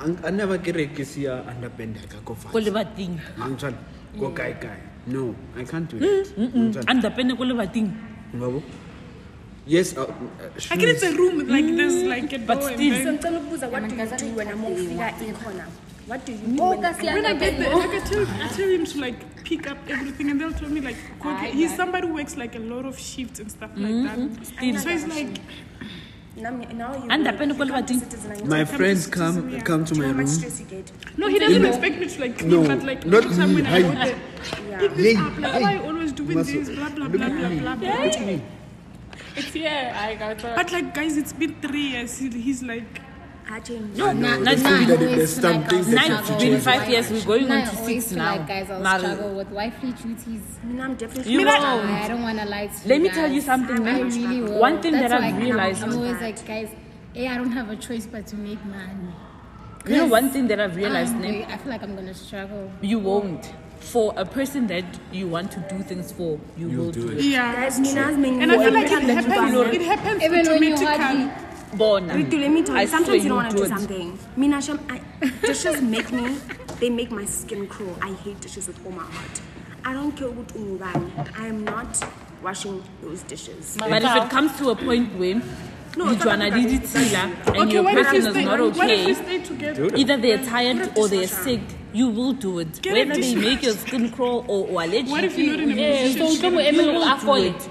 Ang- 0.00 0.20
I 0.24 0.30
never 0.30 0.58
get 0.58 0.76
a 0.76 0.86
kisia 0.86 1.42
underbend 1.48 1.96
go 2.10 2.20
Ko 2.24 2.34
fast. 2.34 2.54
le 2.54 2.70
bating. 2.70 3.20
Angel, 3.42 3.74
go 4.18 4.28
guy 4.30 4.52
guy. 4.52 4.78
No, 5.06 5.34
I 5.56 5.64
can't 5.64 5.88
do 5.88 5.96
mm, 5.96 6.00
that. 6.00 6.36
Mm, 6.36 6.50
mm. 6.52 6.64
Angel, 6.64 6.82
Andapene 6.84 7.36
ko 7.36 7.44
le 7.44 7.54
bating. 7.54 7.88
yabo? 8.34 8.62
Yes, 9.68 9.96
uh, 9.96 10.08
uh, 10.08 10.70
I 10.70 10.76
get 10.76 10.88
it's 10.88 11.02
a 11.02 11.12
room 11.12 11.46
like 11.46 11.66
there's 11.76 12.02
like 12.04 12.32
a. 12.32 12.38
But 12.38 12.64
and 12.64 12.72
still. 12.72 13.04
then- 13.04 13.18
Ngicela 13.18 13.38
ukubuza, 13.44 13.66
what 13.68 13.84
do 13.84 13.94
you 13.94 14.06
do 14.16 14.26
when 14.36 14.48
I'm 14.48 14.64
in 14.64 15.34
corner? 15.36 15.68
What 16.06 16.24
do 16.24 16.32
you 16.32 16.38
do 16.38 16.62
when 16.64 16.80
When 16.80 17.26
I 17.26 17.34
get 17.36 17.58
there, 17.58 17.76
like 17.76 17.90
I 17.90 18.00
tell, 18.00 18.24
I 18.24 18.48
tell 18.48 18.68
him 18.68 18.86
to 18.86 18.98
like 18.98 19.44
pick 19.44 19.70
up 19.70 19.76
everything, 19.88 20.30
and 20.30 20.40
they'll 20.40 20.52
tell 20.52 20.70
me 20.70 20.80
like, 20.80 20.96
okay, 21.20 21.50
he's 21.50 21.76
somebody 21.76 22.06
who 22.08 22.14
works 22.14 22.36
like 22.38 22.56
a 22.56 22.60
lot 22.60 22.86
of 22.86 22.98
shifts 22.98 23.40
and 23.40 23.50
stuff 23.50 23.70
like 23.76 23.92
mm-hmm. 23.92 24.32
that. 24.32 24.80
So 24.80 24.88
it's 24.88 25.06
like, 25.06 25.36
Now, 26.40 26.50
now 26.50 26.94
you 26.94 27.08
Andapene 27.10 27.56
ko 27.56 27.64
le 27.64 27.66
you 27.66 27.72
come 27.72 27.86
to 27.86 27.94
bating. 27.94 28.00
citizen 28.00 28.30
and 28.32 28.40
you 28.40 28.46
My 28.46 28.64
friends 28.64 29.04
citizen, 29.04 29.50
come 29.60 29.60
come 29.70 29.84
to 29.84 29.94
my 29.96 30.06
how 30.06 30.12
room. 30.12 30.26
stress 30.26 30.60
get? 30.60 30.92
no, 31.16 31.28
he 31.28 31.38
doesn't 31.38 31.62
the- 31.62 31.68
expect 31.68 31.98
me 32.00 32.06
to 32.08 32.20
like 32.20 32.38
clean, 32.38 32.50
No, 32.50 32.62
but 32.68 32.82
like 32.84 33.06
not 33.06 33.24
every 33.24 33.36
time 33.36 33.48
me, 33.54 33.54
when 33.62 33.66
I 33.66 33.82
go 33.82 33.88
I- 33.88 33.94
there, 34.04 34.78
pick 34.78 34.90
Hey, 34.92 35.02
this 35.02 35.18
up, 35.18 35.38
like 35.38 35.52
hey. 35.52 35.62
why 35.62 35.72
you 35.74 35.80
always 35.82 36.12
doing 36.12 36.34
Must- 36.38 36.52
this, 36.52 36.68
blah 36.70 36.88
blah 36.90 37.08
blah 37.08 37.28
blah 37.28 37.48
blah 37.48 37.74
blah. 37.76 37.90
at. 37.90 38.40
It's 39.36 39.52
here. 39.52 39.92
I 39.94 40.14
got 40.16 40.32
it. 40.44 40.54
But 40.56 40.72
like 40.72 40.94
guys, 40.94 41.16
it's 41.16 41.32
been 41.32 41.54
three 41.60 41.88
years. 41.94 42.18
He's 42.18 42.62
like, 42.62 43.00
I 43.50 43.60
change. 43.60 43.96
No, 43.96 44.12
Nah, 44.12 44.12
not 44.12 44.40
nah, 44.42 44.50
It's 44.52 44.64
I 44.64 44.84
good 44.84 44.88
that 44.88 44.98
always 45.00 45.16
there's 45.16 45.34
some 45.34 45.52
like 45.60 45.70
things 45.70 45.86
I'll 45.88 45.94
that 45.94 46.38
been 46.38 46.60
five 46.60 46.80
wife- 46.82 46.88
years, 46.90 47.10
we're 47.10 47.24
going 47.24 47.44
on 47.50 47.56
I 47.58 47.64
to 47.64 47.76
always 47.78 47.86
six 48.04 48.08
feel 48.08 48.18
now. 48.18 48.36
Like 48.36 48.46
guys, 48.48 48.70
I'll 48.70 48.80
Mara- 48.80 48.98
struggle 49.00 49.34
with 49.36 49.48
wifely 49.48 49.92
duties. 49.92 50.42
I 50.62 50.66
mean, 50.66 50.80
I'm 50.80 50.94
definitely 50.96 51.32
You 51.32 51.44
not. 51.44 51.60
won't. 51.62 51.90
I 51.90 52.08
don't 52.08 52.22
want 52.22 52.38
to 52.40 52.44
lie 52.44 52.66
to 52.66 52.72
you 52.74 52.88
Let 52.90 53.00
me 53.00 53.08
tell 53.08 53.28
you 53.32 53.40
guys. 53.40 53.46
something. 53.46 53.88
I 53.88 54.00
really 54.00 54.40
will. 54.42 54.58
One 54.60 54.82
thing 54.82 54.92
That's 54.92 55.10
that 55.12 55.22
I've 55.22 55.32
I'm- 55.34 55.42
realized. 55.42 55.82
I'm 55.82 55.94
always 55.94 56.20
like, 56.20 56.46
guys, 56.46 56.68
hey, 57.14 57.28
I 57.28 57.36
don't 57.38 57.52
have 57.52 57.70
a 57.70 57.76
choice 57.76 58.06
but 58.06 58.26
to 58.28 58.36
make 58.36 58.62
money. 58.66 59.14
You 59.86 59.96
know, 59.96 60.06
one 60.06 60.28
thing 60.30 60.46
that 60.48 60.60
I've 60.60 60.76
realized, 60.76 61.14
I'm 61.14 61.22
I 61.24 61.56
feel 61.56 61.70
like 61.72 61.82
I'm 61.82 61.94
gonna 61.96 62.12
struggle. 62.14 62.70
you 62.82 62.98
won't. 62.98 63.52
For 63.80 64.12
a 64.16 64.24
person 64.26 64.66
that 64.66 64.84
you 65.12 65.28
want 65.28 65.52
to 65.52 65.60
do 65.70 65.82
things 65.84 66.10
for, 66.12 66.38
you 66.58 66.68
You'll 66.68 66.84
will 66.86 66.90
do 66.90 67.02
do 67.06 67.08
it. 67.12 67.18
it. 67.18 67.24
yeah. 67.24 67.54
Guys, 67.54 67.78
Mina's 67.78 68.16
main 68.18 68.42
And 68.42 68.50
I 68.52 68.58
feel 68.58 68.72
like 68.72 68.86
it 68.90 69.00
to 69.06 69.12
happens. 69.14 69.74
It 69.74 69.82
happens 69.82 70.22
Even 70.22 70.46
when 70.46 70.62
you 70.64 70.74
automatically. 70.74 71.47
Hardly. 71.70 71.78
Bona. 71.78 72.14
Ritu, 72.14 72.40
let 72.40 72.50
me 72.50 72.62
tell 72.62 72.76
you, 72.80 72.86
swear 72.86 72.98
sometimes 72.98 73.22
you 73.24 73.28
don't 73.28 73.36
want 73.38 73.50
to 73.50 73.56
do 73.56 73.62
do 73.66 73.72
it. 73.74 73.78
something. 73.78 74.18
Mina, 74.36 74.60
Sham, 74.62 74.80
I, 74.88 75.00
dishes 75.42 75.80
make 75.82 76.10
me, 76.12 76.36
they 76.80 76.90
make 76.90 77.10
my 77.10 77.24
skin 77.24 77.66
crawl. 77.66 77.96
I 78.02 78.12
hate 78.14 78.40
dishes 78.40 78.66
with 78.68 78.84
all 78.86 78.92
my 78.92 79.02
heart. 79.04 79.40
I 79.84 79.92
don't 79.92 80.12
care 80.12 80.28
what 80.30 80.48
unubani. 80.48 81.38
I 81.38 81.46
am 81.46 81.64
not 81.64 82.02
washing 82.42 82.82
those 83.02 83.22
dishes. 83.22 83.76
But 83.78 84.02
if 84.02 84.16
it 84.24 84.30
comes 84.30 84.56
to 84.58 84.70
a 84.70 84.76
point 84.76 85.14
where 85.18 85.36
No, 85.96 86.10
it's 86.10 86.24
not 86.24 86.38
Lijuana 86.38 86.48
about 86.48 86.60
did 86.62 86.72
it 86.72 86.82
that. 86.84 87.48
and 87.48 87.56
Okay, 87.56 87.72
your 87.72 87.82
what 87.82 87.94
person 87.94 88.16
is 88.16 88.28
stay, 88.30 88.44
not 88.44 88.60
what 88.60 88.68
if 88.68 88.76
we 88.76 88.82
okay, 88.84 89.14
stay 89.14 89.38
together? 89.42 89.96
either 89.96 90.16
they're 90.16 90.44
tired 90.44 90.96
or 90.96 91.08
they're 91.08 91.26
sick, 91.26 91.60
you 91.92 92.08
will 92.08 92.32
do 92.34 92.58
it. 92.60 92.80
Get 92.82 92.92
Whether 92.92 93.14
they 93.14 93.20
dishwasher. 93.22 93.48
make 93.48 93.62
your 93.62 93.72
skin 93.74 94.10
crawl 94.12 94.44
or, 94.46 94.68
or 94.68 94.82
allergic, 94.84 95.08
What 95.10 95.24
if 95.24 95.38
you're 95.38 95.56
not 95.56 95.60
in 95.60 95.70
a 95.72 95.74
Yeah, 95.74 96.12
so 96.12 96.24
relationship? 96.28 96.74
you 96.74 96.86
will 96.92 97.04
ask 97.04 97.24
do 97.26 97.34
it. 97.34 97.68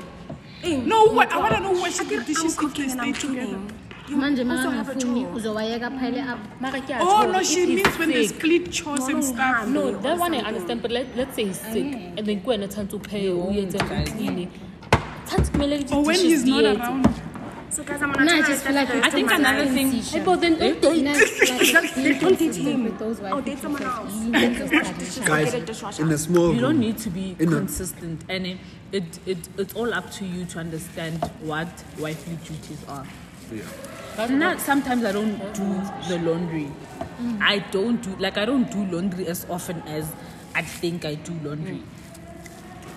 it. 0.63 0.85
No, 0.85 1.05
what, 1.05 1.31
I 1.31 1.37
want 1.37 1.53
to 1.55 1.59
know 1.61 1.71
what 1.73 1.93
she 1.93 2.03
did 2.05 2.19
I'm 2.19 2.25
dishes 2.25 2.55
cooking 2.55 2.91
and 2.91 3.01
I'm 3.01 3.13
together. 3.13 3.35
cleaning. 3.45 3.71
You 4.07 4.15
Manje 4.15 4.49
also 4.49 4.69
have 4.69 4.87
a 4.89 4.93
mangafuni 4.93 5.23
chore. 5.23 5.35
uzowayeka 5.35 5.89
phele 5.99 6.21
up. 6.29 6.39
Mara 6.61 6.79
ke 6.81 6.89
a 6.91 6.99
Oh 7.01 7.29
no, 7.31 7.43
she 7.43 7.65
he's 7.65 7.83
means 7.83 7.99
when 7.99 8.09
they 8.09 8.27
sick. 8.27 8.37
split 8.37 8.71
chores 8.71 9.07
and 9.09 9.23
stuff. 9.23 9.67
No, 9.67 9.91
that 9.99 10.17
one 10.17 10.33
I 10.33 10.39
understand, 10.39 10.81
but 10.81 10.91
let, 10.91 11.15
let's 11.17 11.35
say 11.35 11.45
he's 11.45 11.59
sick 11.59 11.93
and 12.17 12.25
then 12.25 12.41
go 12.41 12.51
and 12.51 12.63
attend 12.63 12.89
to 12.91 12.99
pay 12.99 13.29
or 13.29 13.35
won't, 13.35 13.55
yet 13.55 13.73
and 13.81 13.89
guys. 13.89 14.09
cleaning. 14.09 14.51
Or 15.91 16.03
when 16.05 16.15
he's 16.15 16.45
not 16.45 16.63
around. 16.63 17.05
So 17.69 17.83
guys, 17.83 18.01
I'm 18.01 18.13
gonna 18.13 18.25
Nah, 18.25 18.31
I 18.37 18.39
try 18.39 18.47
just 18.47 18.63
feel 18.63 18.75
like 18.75 18.89
I 18.89 19.09
think 19.09 19.27
my 19.29 19.35
another 19.35 19.65
thing- 19.65 19.91
Hey, 19.91 20.21
but 20.23 20.39
then 20.39 20.57
don't 20.57 20.79
date. 20.79 21.03
Like 21.97 22.21
Don't 22.21 22.39
date 22.39 22.55
him. 22.55 22.97
Oh, 23.33 23.41
date 23.41 23.59
someone 23.59 23.83
else. 23.83 24.13
You 24.15 24.31
need 24.31 24.55
to 24.57 24.67
start 24.69 24.97
Dishes, 24.97 25.19
with- 25.19 25.25
or 25.25 25.27
Guys, 25.27 25.51
get 25.51 25.63
a 25.63 25.65
dishwasher. 25.65 26.01
in 26.03 26.11
a 26.11 26.17
small 26.17 26.53
you 26.55 26.61
don't 26.61 26.79
need 26.79 26.97
to 26.99 27.09
be 27.09 27.35
In 27.39 27.49
a- 27.51 27.57
consistent 27.57 28.23
and 28.29 28.47
it, 28.47 28.57
it, 28.93 29.19
it 29.25 29.49
it's 29.57 29.73
all 29.75 29.93
up 29.93 30.09
to 30.11 30.25
you 30.25 30.45
to 30.45 30.59
understand 30.59 31.21
what 31.41 31.67
wifely 31.99 32.35
duties 32.47 32.79
are 32.87 33.05
not 34.29 34.59
sometimes 34.59 35.03
i 35.05 35.11
don't 35.11 35.37
do 35.53 35.67
the 36.09 36.17
laundry 36.23 36.67
i 37.41 37.59
don't 37.71 38.01
do 38.01 38.15
like 38.17 38.37
i 38.37 38.45
don't 38.45 38.69
do 38.71 38.83
laundry 38.95 39.27
as 39.27 39.45
often 39.49 39.81
as 39.87 40.11
i 40.55 40.61
think 40.61 41.05
i 41.05 41.15
do 41.15 41.33
laundry 41.43 41.81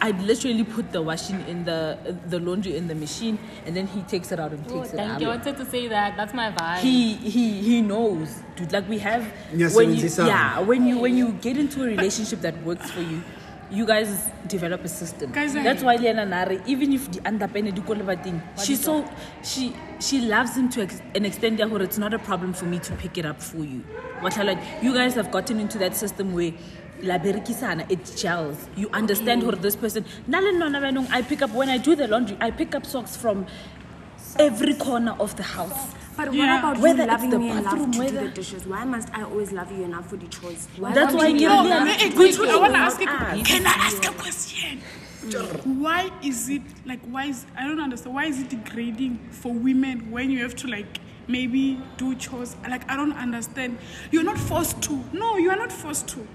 I 0.02 0.12
literally 0.12 0.64
put 0.64 0.92
the 0.92 1.02
washing 1.02 1.40
in 1.46 1.66
the 1.66 1.78
the 2.26 2.38
laundry 2.40 2.74
in 2.74 2.88
the 2.88 2.94
machine, 2.94 3.38
and 3.66 3.76
then 3.76 3.86
he 3.86 4.00
takes 4.12 4.32
it 4.32 4.40
out 4.40 4.50
and 4.56 4.64
Oh, 4.66 4.80
takes 4.80 4.94
it 4.94 4.98
out. 4.98 5.06
thank 5.08 5.20
you. 5.20 5.26
I 5.28 5.36
wanted 5.36 5.58
to 5.58 5.66
say 5.66 5.88
that. 5.88 6.16
That's 6.16 6.32
my 6.32 6.50
vibe. 6.52 6.78
He 6.80 7.16
he 7.16 7.60
he 7.60 7.82
knows, 7.82 8.40
dude. 8.56 8.72
Like 8.72 8.88
we 8.88 8.96
have 9.00 9.28
Yes, 9.52 9.76
when 9.76 9.92
you 9.94 10.08
yeah 10.24 10.58
when 10.60 10.86
you 10.88 10.96
when 11.04 11.18
you 11.18 11.32
get 11.44 11.58
into 11.58 11.82
a 11.84 11.86
relationship 11.92 12.40
that 12.40 12.56
works 12.64 12.90
for 12.90 13.02
you, 13.02 13.20
you 13.70 13.84
guys 13.84 14.08
develop 14.48 14.82
a 14.86 14.88
system. 14.88 15.32
Guys, 15.32 15.54
I- 15.54 15.62
That's 15.68 15.82
why 15.84 15.96
Liana 15.96 16.24
Nare, 16.24 16.62
even 16.64 16.94
if 16.96 17.04
the 17.12 17.20
underpene 17.20 17.68
di 17.74 17.82
ko 17.82 17.92
le 17.92 18.02
bating, 18.02 18.40
she's 18.56 18.80
so 18.80 19.04
she 19.44 19.76
she 20.00 20.20
loves 20.20 20.56
him 20.56 20.68
to 20.70 20.82
ex- 20.82 21.02
an 21.14 21.24
extent 21.24 21.58
that 21.58 21.70
it's 21.80 21.98
not 21.98 22.14
a 22.14 22.18
problem 22.18 22.52
for 22.52 22.64
me 22.66 22.78
to 22.80 22.92
pick 22.94 23.18
it 23.18 23.24
up 23.26 23.40
for 23.42 23.58
you. 23.58 23.80
What 24.20 24.36
I 24.38 24.42
like, 24.42 24.58
you 24.82 24.94
guys 24.94 25.14
have 25.14 25.30
gotten 25.30 25.60
into 25.60 25.78
that 25.78 25.96
system 25.96 26.32
where 26.32 26.52
la 27.02 27.18
berekisana 27.18 27.90
it 27.90 28.14
gels. 28.16 28.68
You 28.76 28.90
understand 28.92 29.42
who 29.42 29.52
this 29.52 29.76
person. 29.76 30.04
Nale 30.26 30.52
nona 30.58 30.80
benong, 30.80 31.10
I 31.10 31.22
pick 31.22 31.42
up 31.42 31.50
when 31.50 31.68
I 31.68 31.78
do 31.78 31.94
the 31.96 32.08
laundry. 32.08 32.36
I 32.40 32.50
pick 32.50 32.74
up 32.74 32.84
socks 32.86 33.16
from 33.16 33.46
every 34.38 34.74
corner 34.74 35.16
of 35.18 35.36
the 35.36 35.42
house. 35.42 35.94
But 36.16 36.28
what 36.34 36.58
about 36.58 36.78
Whether 36.78 37.04
you 37.04 37.04
it's 37.04 37.12
loving 37.12 37.30
the 37.30 37.38
me 37.38 37.50
enough 37.50 37.64
bathroom, 37.64 37.92
to 37.92 37.98
do 37.98 38.10
the 38.10 38.28
dishes? 38.28 38.66
Why 38.66 38.84
must 38.84 39.08
I 39.14 39.22
always 39.22 39.52
love 39.52 39.72
you 39.72 39.84
enough 39.84 40.08
for 40.10 40.16
the 40.16 40.26
chores? 40.28 40.68
Why 40.76 40.92
That's 40.92 41.14
why 41.14 41.28
you 41.28 41.38
you 41.40 41.48
love 41.48 41.66
get 41.66 41.82
me 41.84 42.06
me 42.06 42.12
a 42.12 42.16
good. 42.36 42.50
I 42.50 42.58
want 42.58 42.72
to 42.74 42.78
ask 42.78 43.00
you. 43.00 43.08
us. 43.08 43.48
Can 43.48 43.66
I 43.66 43.70
ask 43.70 44.04
a 44.04 44.12
question? 44.12 44.79
Why 45.34 46.10
is 46.22 46.48
it 46.48 46.62
like 46.86 47.00
why 47.06 47.26
is 47.26 47.46
I 47.56 47.66
don't 47.66 47.80
understand 47.80 48.14
why 48.14 48.24
is 48.26 48.40
it 48.40 48.48
degrading 48.50 49.18
for 49.30 49.52
women 49.52 50.10
when 50.10 50.30
you 50.30 50.42
have 50.42 50.54
to 50.56 50.66
like 50.68 50.98
maybe 51.28 51.80
do 51.96 52.14
chores? 52.16 52.56
Like 52.68 52.88
I 52.90 52.96
don't 52.96 53.12
understand. 53.12 53.78
You're 54.10 54.24
not 54.24 54.38
forced 54.38 54.82
to. 54.82 55.04
No 55.12 55.36
you 55.36 55.50
are 55.50 55.56
not 55.56 55.72
forced 55.72 56.08
to. 56.08 56.26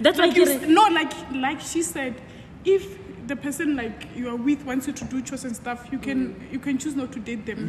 That's 0.00 0.18
why 0.18 0.26
like 0.26 0.36
you, 0.36 0.44
you- 0.50 0.66
no 0.66 0.82
like 0.88 1.12
like 1.32 1.60
she 1.60 1.82
said 1.82 2.20
if 2.64 2.98
the 3.30 3.36
person 3.36 3.76
like 3.76 4.06
you 4.20 4.28
are 4.28 4.36
with 4.36 4.64
wants 4.70 4.86
you 4.88 4.92
to 5.00 5.04
do 5.12 5.22
chores 5.22 5.44
and 5.48 5.54
stuff 5.62 5.86
you 5.92 5.98
can 6.06 6.20
Mm. 6.20 6.52
you 6.54 6.58
can 6.66 6.78
choose 6.82 6.96
not 7.00 7.12
to 7.16 7.20
date 7.28 7.46
them 7.46 7.60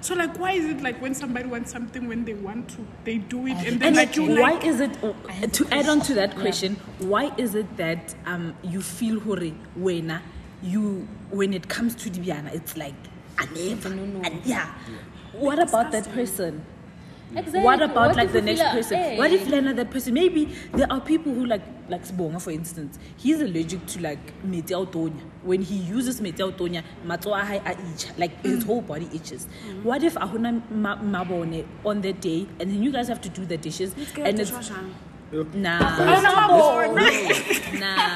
so 0.00 0.14
like 0.20 0.38
why 0.42 0.52
is 0.60 0.64
it 0.72 0.80
like 0.86 1.00
when 1.04 1.14
somebody 1.22 1.48
wants 1.54 1.70
something 1.76 2.08
when 2.12 2.24
they 2.28 2.36
want 2.46 2.68
to 2.74 2.86
they 3.08 3.16
do 3.34 3.46
it 3.46 3.58
and 3.68 3.80
then 3.80 3.88
And 3.88 3.96
like 3.96 4.16
you 4.16 4.24
why 4.42 4.52
like 4.54 4.64
is 4.72 4.80
it 4.86 4.94
to 5.58 5.62
add 5.78 5.88
on 5.92 6.00
to 6.08 6.14
that 6.20 6.34
question? 6.44 6.76
Why 7.12 7.24
is 7.44 7.54
it 7.62 7.68
that 7.76 8.14
um 8.32 8.44
you 8.74 8.80
feel 8.98 9.20
hore 9.26 9.44
wena 9.86 10.18
you 10.62 11.06
when 11.30 11.54
it 11.54 11.68
comes 11.68 11.94
to 12.02 12.10
Dibiana, 12.10 12.54
it's 12.54 12.76
like 12.76 12.94
I 13.38 13.46
never, 13.54 13.88
and 13.88 14.40
yeah. 14.44 14.74
What 15.32 15.58
about 15.58 15.92
that 15.92 16.06
person? 16.12 16.64
Exactly. 17.32 17.60
What 17.62 17.80
about 17.82 18.08
What 18.08 18.16
like 18.16 18.32
the 18.32 18.42
next 18.42 18.58
feel 18.60 18.66
like, 18.68 18.76
person? 18.76 18.96
hey. 18.98 19.18
What 19.18 19.32
if 19.32 19.52
another 19.52 19.84
person? 19.84 20.14
Maybe 20.14 20.48
there 20.72 20.90
are 20.90 21.00
people 21.00 21.32
who 21.32 21.46
like 21.46 21.62
like 21.88 22.04
Sibonga, 22.04 22.40
for 22.40 22.50
instance. 22.50 22.98
He's 23.16 23.40
allergic 23.40 23.86
to 23.86 24.00
like 24.00 24.18
meti 24.44 24.70
autonia. 24.74 25.20
When 25.44 25.62
he 25.62 25.76
uses 25.76 26.20
meti 26.20 26.38
autonia, 26.38 26.82
matso 27.06 27.32
a 27.36 27.60
a 27.64 27.70
itch, 27.92 28.06
like 28.18 28.42
Mm. 28.42 28.50
his 28.50 28.64
whole 28.64 28.80
body 28.82 29.08
itches. 29.14 29.46
What 29.82 30.02
if 30.02 30.14
ahuna 30.14 30.60
mabone 30.72 31.64
on 31.84 32.00
that 32.02 32.20
day, 32.20 32.46
and 32.58 32.70
then 32.70 32.82
you 32.82 32.90
guys 32.92 33.08
have 33.08 33.20
to 33.22 33.28
do 33.28 33.44
the 33.46 33.56
dishes, 33.56 33.94
and 34.16 34.38
it's 34.40 34.50
nah, 35.54 35.78
nah. 35.78 35.78
Nah, 37.78 38.09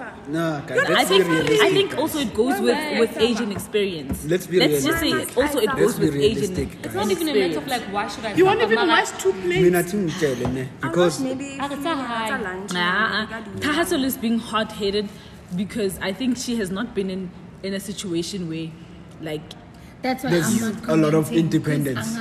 guys, 0.00 0.70
I 0.70 0.92
let's 0.92 1.08
be 1.10 1.18
think 1.18 1.28
realistic. 1.28 1.60
I 1.60 1.70
think 1.70 1.98
also 1.98 2.18
it 2.18 2.34
goes 2.34 2.60
with 2.60 2.98
with 3.00 3.16
age 3.18 3.40
and 3.40 3.52
experience. 3.52 4.24
Let's 4.24 4.46
be 4.46 4.58
Let's 4.58 4.84
just 4.84 4.98
say 4.98 5.12
realistic. 5.12 5.36
it. 5.36 5.42
Also, 5.42 5.58
it 5.58 5.66
Let's 5.66 5.80
goes 5.80 5.98
be 5.98 6.04
with 6.06 6.14
age 6.16 6.36
and 6.38 6.56
realistic, 6.58 6.84
It's 6.84 6.94
not 6.94 7.10
even 7.10 7.28
a 7.28 7.34
matter 7.34 7.58
of 7.58 7.66
like 7.66 7.82
why 7.92 8.08
should 8.08 8.24
I 8.24 8.34
you 8.34 8.44
won't 8.44 8.60
cook? 8.60 8.70
even 8.72 8.86
Mara- 8.86 9.00
wash 9.00 9.10
two 9.22 9.32
plates 9.32 9.62
Mina 9.66 9.82
tingitshele 9.82 10.52
ne 10.54 10.68
because 10.80 11.20
maybe 11.20 11.58
Ah, 11.60 11.68
it's. 11.70 12.72
Nah, 12.72 13.26
Tahasol 13.66 14.04
is 14.04 14.16
being 14.16 14.38
hot 14.38 14.72
headed 14.72 15.08
because 15.56 15.98
I 16.00 16.12
think 16.12 16.36
she 16.36 16.56
has 16.56 16.70
not 16.70 16.94
been 16.94 17.10
in 17.10 17.30
in 17.62 17.74
a 17.74 17.80
situation 17.80 18.48
where, 18.48 18.68
like, 19.20 19.42
That's 20.02 20.24
why 20.24 20.30
There's 20.30 20.62
I'm 20.62 20.74
not 20.74 20.88
a 20.88 20.96
lot 20.96 21.14
of 21.14 21.30
independence. 21.30 22.16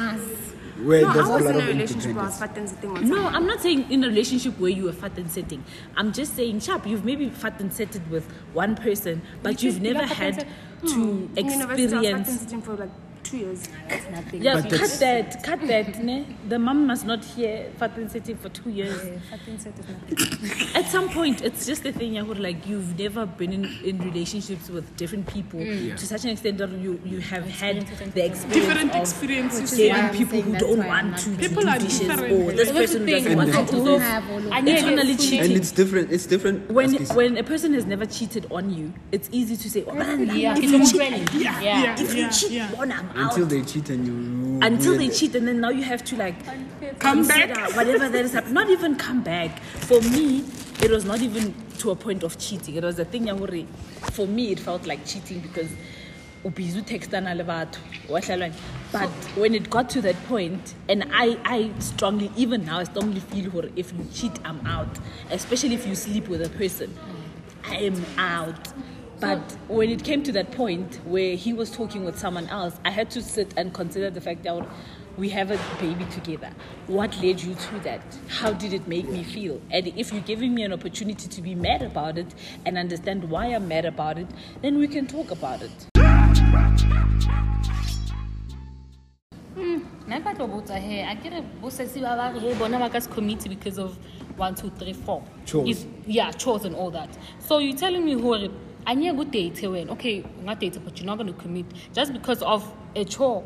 Angazi. 0.80 0.86
where 0.86 1.02
No, 1.02 1.10
I 1.10 1.14
there's 1.14 1.30
a 1.30 1.34
was 1.34 1.44
lot 1.44 1.56
in 1.56 1.62
a 1.62 1.66
relationship 1.68 2.14
where 2.14 2.26
I 2.26 2.28
was 2.28 2.38
independence. 2.38 2.40
fat 2.40 2.58
and 2.58 2.70
sitting 2.70 2.92
on 2.92 3.08
no, 3.08 3.28
I'm 3.28 3.46
not 3.46 3.62
saying 3.62 3.92
in 3.92 4.04
a 4.04 4.08
relationship 4.08 4.60
where 4.60 4.70
you 4.72 4.86
were 4.86 4.94
fat 4.94 5.18
and 5.18 5.30
setting. 5.32 5.64
I'm 5.96 6.12
just 6.14 6.36
saying, 6.36 6.60
sharp, 6.62 6.88
you've 6.88 7.06
maybe 7.06 7.30
fat 7.30 7.60
and 7.60 7.72
setted 7.74 8.10
with 8.10 8.30
one 8.54 8.76
person, 8.76 9.22
but 9.44 9.64
you've 9.64 9.82
never 9.82 10.06
had 10.06 10.48
to 10.88 10.94
hmm, 10.96 11.38
In 11.38 11.50
university, 11.50 11.96
I 11.96 12.00
was 12.02 12.10
fat 12.10 12.28
and 12.28 12.42
experience. 12.42 13.09
Sitting 13.30 13.32
two 13.32 13.38
years. 13.38 13.70
Nothing. 14.12 14.42
Yeah, 14.42 14.62
But 14.62 14.72
cut 14.72 14.90
that, 15.00 15.44
cut 15.44 15.68
that. 15.68 16.04
Ne? 16.04 16.26
The 16.48 16.60
mom 16.60 16.88
must 16.88 17.06
not 17.06 17.24
hear 17.24 17.72
fat 17.78 17.96
and 17.98 18.12
setting 18.12 18.38
for 18.38 18.50
two 18.50 18.70
years. 18.70 19.20
At 20.76 20.86
some 20.90 21.10
point, 21.10 21.42
it's 21.42 21.66
just 21.66 21.86
a 21.86 21.92
thing, 21.92 22.14
yeah, 22.14 22.22
where 22.24 22.36
like 22.36 22.66
you've 22.68 22.98
never 22.98 23.26
been 23.26 23.54
in, 23.54 23.66
in 23.84 23.98
relationships 24.00 24.70
with 24.70 24.96
different 24.98 25.28
people 25.28 25.60
Mm. 25.60 25.98
to 25.98 26.06
such 26.06 26.24
an 26.24 26.32
extent 26.32 26.58
that 26.60 26.72
you, 26.72 27.00
you 27.04 27.20
have 27.20 27.44
had 27.46 27.86
the 28.14 28.26
experience 28.26 28.44
different 28.46 28.92
of 28.96 29.02
experiences 29.02 29.72
dating 29.78 30.10
people 30.18 30.42
who 30.42 30.58
don't 30.58 30.86
want 30.88 31.18
to, 31.18 31.32
to 31.32 31.38
People 31.38 31.64
do 31.64 31.68
are 31.70 31.78
dishes 31.80 32.00
different. 32.00 32.32
or 32.34 32.52
this 32.52 32.72
person 32.72 33.06
thing. 33.06 33.24
doesn't 33.24 33.38
want 33.38 33.52
to 33.54 33.66
do 33.66 33.72
don't 33.86 34.00
this. 34.00 34.02
have 34.10 34.30
all 34.30 34.38
of 34.38 34.52
I 34.52 34.60
It's 34.60 35.26
cheating. 35.26 35.40
And 35.42 35.52
it's 35.54 35.72
different. 35.72 36.12
It's 36.12 36.26
different. 36.26 36.72
when 36.72 36.96
when 37.16 37.38
a 37.38 37.44
person 37.44 37.74
has 37.74 37.86
never 37.86 38.06
cheated 38.06 38.48
on 38.52 38.74
you, 38.74 38.94
it's 39.12 39.30
easy 39.32 39.58
to 39.58 39.70
say, 39.70 39.84
oh, 39.86 39.94
man, 39.94 40.26
Yeah, 40.38 40.54
if 40.58 40.64
it's 40.64 40.72
you 40.72 40.86
cheat, 40.86 40.96
trend. 40.96 41.34
yeah 41.34 41.62
Yeah. 41.62 41.84
yeah 41.84 42.00
if 42.02 42.14
you 42.14 42.22
yeah, 42.24 42.30
cheat, 42.30 42.52
yeah. 42.52 42.72
On, 43.20 43.26
out. 43.26 43.32
until 43.38 43.46
they 43.46 43.62
cheat 43.66 43.90
and 43.90 44.06
you 44.08 44.60
until 44.66 44.98
they 44.98 45.06
it. 45.08 45.14
cheat 45.16 45.36
and 45.36 45.48
then 45.48 45.62
now 45.62 45.70
you 45.70 45.84
have 45.84 46.04
to 46.06 46.16
like 46.18 46.36
Come 47.00 47.24
consider 47.24 47.54
back. 47.54 47.76
whatever 47.76 48.10
that 48.10 48.26
is 48.26 48.34
happening. 48.34 48.54
Not 48.54 48.70
even 48.70 48.96
come 48.96 49.22
back. 49.24 49.60
For 49.62 50.02
me, 50.02 50.44
it 50.82 50.92
was 50.92 51.06
not 51.06 51.22
even 51.22 51.54
to 51.80 51.92
a 51.92 51.96
point 51.96 52.24
of 52.24 52.38
cheating. 52.38 52.76
It 52.76 52.84
was 52.84 53.00
a 53.00 53.06
thing 53.06 53.28
ya 53.28 53.36
hore, 53.36 53.66
for 54.12 54.28
me 54.28 54.52
it 54.52 54.60
felt 54.60 54.86
like 54.86 55.06
cheating 55.06 55.40
because 55.40 55.70
ubizu 56.44 56.86
textana 56.86 57.36
le 57.36 57.44
batho, 57.44 57.80
wa 58.10 58.20
hlalwa. 58.20 58.54
but 58.94 59.10
when 59.38 59.54
it 59.54 59.70
got 59.70 59.90
to 59.90 60.02
that 60.02 60.16
point 60.28 60.74
and 60.88 61.04
I, 61.12 61.38
I 61.44 61.72
strongly 61.80 62.32
even 62.38 62.66
now 62.66 62.80
I 62.80 62.86
strongly 62.86 63.20
feel 63.20 63.50
hore, 63.50 63.66
if 63.76 63.92
you 63.94 64.06
cheat 64.14 64.32
I'm 64.46 64.66
out 64.66 65.00
especially 65.32 65.74
if 65.76 65.86
you 65.86 65.96
sleep 65.96 66.30
with 66.30 66.42
a 66.42 66.50
person 66.50 66.98
I 67.66 67.76
am 67.76 68.06
out 68.18 68.70
but 69.20 69.40
when 69.68 69.90
it 69.90 70.04
came 70.04 70.24
to 70.24 70.32
that 70.32 70.52
point 70.52 71.00
where 71.06 71.36
he 71.36 71.52
was 71.52 71.70
talking 71.72 72.06
with 72.06 72.18
someone 72.18 72.48
else, 72.48 72.80
I 72.86 72.92
had 72.92 73.12
to 73.12 73.22
sit 73.22 73.54
and 73.58 73.74
consider 73.74 74.10
the 74.10 74.22
fact 74.22 74.44
that 74.44 74.66
we 75.18 75.28
have 75.30 75.52
a 75.52 75.60
baby 75.82 76.06
together. 76.06 76.52
What 76.88 77.16
led 77.22 77.42
you 77.42 77.54
to 77.54 77.80
that? 77.84 78.02
How 78.30 78.54
did 78.54 78.72
it 78.74 78.88
make 78.88 79.10
me 79.10 79.24
feel? 79.24 79.62
And 79.72 79.88
if 79.98 80.14
you're 80.14 80.22
giving 80.22 80.54
me 80.56 80.64
an 80.64 80.72
opportunity 80.72 81.28
to 81.28 81.42
be 81.42 81.54
mad 81.54 81.82
about 81.82 82.18
it 82.18 82.34
and 82.66 82.78
understand 82.78 83.30
why 83.30 83.48
I'm 83.48 83.68
mad 83.68 83.84
about 83.86 84.18
it, 84.18 84.28
then 84.62 84.78
we 84.78 84.88
can 84.88 85.06
talk 85.08 85.32
about 85.32 85.62
it. 85.62 85.88
Mm, 89.58 89.82
nna 90.08 90.20
ba 90.24 90.34
tlo 90.36 90.48
botsa 90.48 90.80
he 90.80 91.00
a 91.02 91.16
kere 91.22 91.42
bosesi 91.62 92.00
ba 92.02 92.16
ba 92.16 92.32
re 92.34 92.40
he 92.40 92.54
bona 92.60 92.80
ba 92.80 92.90
ka 92.90 93.00
se 93.00 93.10
commit 93.12 93.44
because 93.50 93.78
of 93.78 93.98
one 94.38 94.56
two 94.56 94.70
three 94.80 94.94
four 94.94 95.22
Chores. 95.46 95.70
If- 95.70 95.86
yeah 96.08 96.32
chores 96.32 96.64
and 96.66 96.76
all 96.76 96.92
that 96.92 97.18
so 97.40 97.58
you 97.58 97.74
telling 97.74 98.06
me 98.06 98.14
hore 98.14 98.48
anye 98.90 99.16
go 99.16 99.24
date 99.24 99.64
eh, 99.64 99.70
when 99.74 99.90
okay 99.90 100.24
unga 100.40 100.56
date 100.56 100.78
but 100.84 100.98
you're 100.98 101.06
not 101.12 101.18
going 101.20 101.32
to 101.34 101.40
commit 101.44 101.66
just 101.94 102.12
because 102.14 102.42
of 102.54 102.62
a 102.96 103.04
chore 103.06 103.44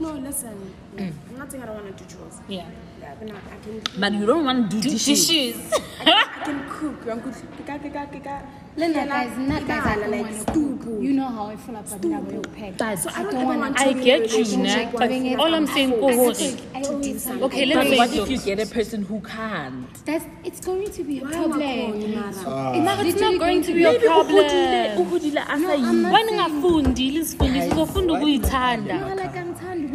No, 0.00 0.12
listen. 0.12 0.56
Mm. 0.96 1.12
I'm 1.30 1.38
not 1.38 1.50
saying 1.50 1.62
I 1.62 1.66
don't 1.66 1.84
want 1.84 1.98
to 1.98 2.04
do 2.04 2.14
chores. 2.14 2.36
yeah 2.48 2.66
Yeah, 3.10 3.16
but 3.18 3.36
I 3.52 3.56
can, 3.64 4.00
But 4.00 4.12
you 4.12 4.26
don't 4.26 4.44
want 4.44 4.70
to 4.70 4.76
do 4.80 4.88
dishes. 4.90 5.28
dishes 5.28 5.72
I 6.00 6.44
can 6.44 6.68
cook. 6.70 7.06
I'm 7.10 7.20
good. 7.20 7.34
Kika, 7.58 7.78
kika, 7.82 8.10
kika. 8.12 8.42
Linda, 8.76 9.04
guys, 9.04 9.36
not 9.36 9.66
guys, 9.66 9.84
I 9.84 9.96
Kika, 9.96 10.00
don't 10.00 10.10
like 10.12 10.22
want 10.22 10.46
to 10.46 10.78
cook. 10.78 11.02
You 11.02 11.12
know 11.12 11.26
how 11.28 11.46
I 11.46 11.56
feel 11.56 11.74
about 11.76 12.00
double 12.00 12.42
pack. 12.56 12.78
But 12.78 12.96
So 13.00 13.10
I 13.10 13.22
don't, 13.24 13.32
don't 13.32 13.34
ever 13.34 13.44
wanna- 13.46 13.60
want 13.60 13.76
to 13.78 13.82
I 13.82 13.92
be 13.92 13.92
in 13.92 13.98
a 13.98 14.04
get 14.04 14.30
you, 14.30 14.38
relationship 14.38 14.86
ne? 14.86 14.92
where 14.92 15.02
I 15.02 15.08
Doing 15.08 15.22
feel 15.22 15.32
it 15.32 15.38
all 15.40 15.46
oh, 15.46 15.50
like 15.50 15.56
I'm 15.56 15.66
I'm 15.66 15.74
saying 15.74 15.90
forced. 15.90 16.40
ko 16.40 16.46
hore 16.46 16.80
I 16.80 16.82
always 16.86 17.24
have 17.24 17.42
Okay, 17.42 17.60
to- 17.64 17.66
let's 17.74 17.78
but 17.80 17.90
say 17.90 17.96
what 17.98 18.10
so. 18.10 18.22
if 18.22 18.30
you 18.30 18.38
get 18.38 18.58
a 18.60 18.66
person 18.72 19.02
who 19.02 19.20
can't? 19.20 20.04
That's 20.06 20.24
it's 20.44 20.60
going 20.64 20.90
to 20.90 21.02
be 21.04 21.18
a 21.18 21.24
Why 21.24 21.32
am 21.32 21.34
I 21.34 21.42
problem. 21.44 21.92
calling 21.92 22.14
Nara? 22.14 22.32
Ah. 22.46 22.72
Mara, 22.78 23.04
it's 23.04 23.20
not 23.20 23.32
literally 23.34 23.38
going 23.38 23.62
to 23.62 23.72
be 23.74 23.82
a 23.84 23.92
Maybe 23.92 24.04
problem 24.06 24.44
uhodile- 24.46 24.96
uhodile 25.02 25.42
asa 25.42 25.72
I'm 25.74 26.02
not 26.02 26.12
wena 26.14 26.30
ungafundi 26.32 27.10
lisifundisi 27.10 27.68
uzofunda 27.74 28.12
ukuyithanda 28.14 28.94
No, 29.00 29.14
like 29.16 29.36
I'm 29.36 29.52
tired 29.54 29.84
of 29.84 29.90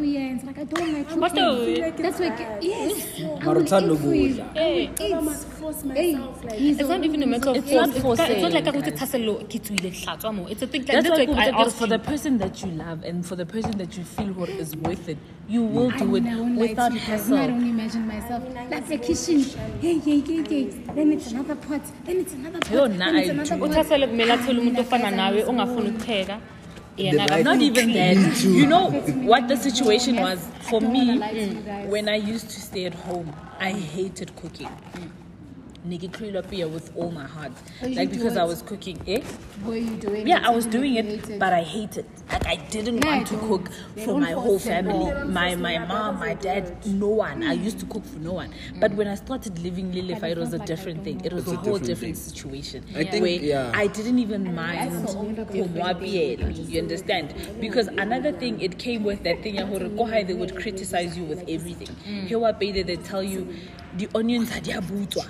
weird. 0.76 0.94
Like 0.96 1.08
I 1.08 1.10
don't 1.10 1.10
like 1.10 1.10
cooking. 1.10 1.22
What 1.22 1.34
the- 1.36 2.04
That's 2.04 2.20
why. 2.20 2.58
Yes. 2.62 3.22
I 3.42 3.48
will 3.48 3.62
eat 3.62 3.70
for 3.70 3.82
you. 3.82 4.36
ukudla. 4.36 4.44
I 4.44 4.54
will 4.54 4.54
Hey. 4.54 4.84
eat. 4.84 5.14
I 5.14 5.22
must 5.22 5.48
force 5.48 5.82
Hey. 5.94 6.16
Like, 6.16 6.62
It's 6.62 6.90
not 6.90 7.04
even 7.06 7.24
a 7.24 7.26
matter 7.28 7.50
of 7.50 7.56
It's 7.58 7.72
force. 7.72 7.88
not 7.88 8.20
It's, 8.20 8.30
it's 8.32 8.42
not 8.42 8.54
like 8.54 8.68
I 8.68 8.72
guys. 8.72 8.74
go 8.74 8.82
to 8.82 8.92
taselo 8.92 9.34
ke 9.50 9.60
tswile 9.62 9.92
hlatswa 9.92 10.34
mo. 10.36 10.48
It's 10.50 10.62
a 10.62 10.68
thing 10.68 10.82
like 10.82 10.92
That's 10.92 11.08
that's 11.10 11.20
like 11.20 11.30
I 11.30 11.52
Kubuta, 11.52 11.66
asked 11.66 11.78
for 11.78 11.88
the 11.88 12.00
person 12.00 12.38
that 12.38 12.62
you 12.64 12.72
love 12.72 13.04
and 13.04 13.26
for 13.26 13.36
the 13.36 13.46
person 13.46 13.72
that 13.78 13.98
you 13.98 14.04
feel 14.04 14.32
what 14.34 14.50
is 14.50 14.76
worth 14.76 15.10
it, 15.10 15.18
you 15.48 15.64
will 15.64 15.92
do 15.92 16.16
it 16.16 16.26
I 16.26 16.36
won't 16.36 16.56
lie 16.58 16.68
without 16.68 16.94
you 16.94 17.00
guys. 17.00 17.30
No, 17.30 17.38
I 17.38 17.48
don't 17.48 17.64
imagine 17.68 18.08
myself 18.08 18.44
like 18.72 18.88
the 18.88 18.98
kitchen. 18.98 19.40
Hey, 19.82 19.98
hey, 20.00 20.20
hey, 20.22 20.44
hey. 20.50 20.64
Then 20.96 21.12
it's 21.12 21.32
another 21.32 21.56
pot. 21.56 21.82
Then 22.06 22.18
it's 22.22 22.34
another 22.34 22.60
pot. 22.60 22.72
Yo, 22.72 22.88
then 22.88 22.98
nah, 23.00 23.20
it's 23.20 23.30
another 23.30 23.56
do. 23.56 23.62
pot. 23.62 23.70
uthasele 23.72 24.08
kumele 24.08 24.32
athole 24.34 24.60
umuntu 24.60 24.72
Mina, 24.76 24.82
ofana 24.84 25.10
guys, 25.10 25.16
nawe 25.18 25.40
I'm 25.42 25.50
ongafuni 25.50 25.90
ukupheka 25.90 26.40
The 26.98 27.04
yena 27.04 27.30
right- 27.30 27.44
Not 27.44 27.62
even 27.62 27.92
that. 27.94 28.42
You 28.44 28.66
know 28.68 28.90
what 29.32 29.48
the 29.48 29.58
situation 29.58 30.16
was 30.18 30.40
for 30.70 30.80
me 30.82 31.08
wanna 31.08 31.20
lie 31.20 31.34
to 31.34 31.46
you 31.46 31.54
guys. 31.62 31.90
when 31.92 32.08
I 32.10 32.16
used 32.16 32.50
to 32.50 32.62
stay 32.62 32.86
at 32.86 32.94
home. 32.94 33.34
I 33.60 33.72
hated 33.72 34.36
cooking. 34.36 34.70
Niki 35.88 36.10
Krilapia 36.10 36.70
with 36.70 36.92
all 36.96 37.12
my 37.12 37.26
heart, 37.26 37.52
like 37.82 38.10
because 38.10 38.36
it? 38.36 38.40
I 38.40 38.44
was 38.44 38.62
cooking. 38.62 39.00
it. 39.06 39.24
Eh? 39.24 39.28
Were 39.66 39.76
you 39.76 39.96
doing 39.98 40.28
Yeah, 40.28 40.38
it 40.40 40.46
I 40.46 40.50
was 40.50 40.66
doing 40.66 40.96
if 40.96 41.06
you 41.06 41.34
it, 41.36 41.40
but 41.40 41.54
I 41.54 41.62
hated. 41.62 42.06
Like 42.32 42.46
I 42.48 42.56
didn't 42.56 43.00
No, 43.02 43.10
I 43.10 43.18
want 43.18 43.28
to 43.28 43.38
cook 43.38 43.70
They 43.96 44.06
for 44.06 44.20
my 44.20 44.32
whole 44.32 44.60
family. 44.60 45.12
My 45.26 45.56
my 45.56 45.78
mom, 45.80 46.20
my 46.20 46.34
dad, 46.34 46.82
do 46.82 46.92
no 46.94 47.08
one. 47.10 47.44
I 47.44 47.54
used 47.54 47.80
to 47.80 47.86
cook 47.86 48.04
for 48.06 48.20
no 48.20 48.34
one. 48.34 48.54
But 48.80 48.94
when 48.94 49.08
I 49.08 49.16
started 49.16 49.60
living 49.60 49.92
Lilifa, 49.92 50.32
it 50.32 50.38
was 50.38 50.54
a 50.54 50.58
like 50.58 50.68
different 50.68 51.04
thing. 51.04 51.22
It 51.24 51.34
was 51.34 51.48
a 51.48 51.52
a 51.52 51.56
whole 51.56 51.80
different 51.80 51.86
different 51.96 52.18
situation. 52.18 52.84
I 52.96 53.04
think, 53.04 53.22
where 53.24 53.32
yeah. 53.32 53.72
I 53.74 53.88
didn't 53.88 54.20
even 54.20 54.54
mind 54.56 55.10
so 55.10 55.16
konwabiela, 55.16 56.70
You 56.70 56.82
understand? 56.82 57.34
Because 57.60 57.88
another 57.88 58.32
thing, 58.32 58.60
it 58.62 58.78
came 58.78 59.04
with 59.04 59.24
that 59.24 59.42
thing. 59.44 59.56
ya 59.56 59.66
hore 59.66 59.90
ko 59.90 60.06
They 60.06 60.34
would 60.34 60.56
criticize 60.56 61.18
you 61.18 61.24
with 61.24 61.42
everything. 61.48 61.96
Here, 62.28 62.40
what 62.40 62.60
they 62.60 62.72
they 62.72 62.98
tell 62.98 63.24
you 63.24 63.48
the 63.98 64.08
onions 64.16 64.52
are 64.52 64.62
diabutswa. 64.62 65.26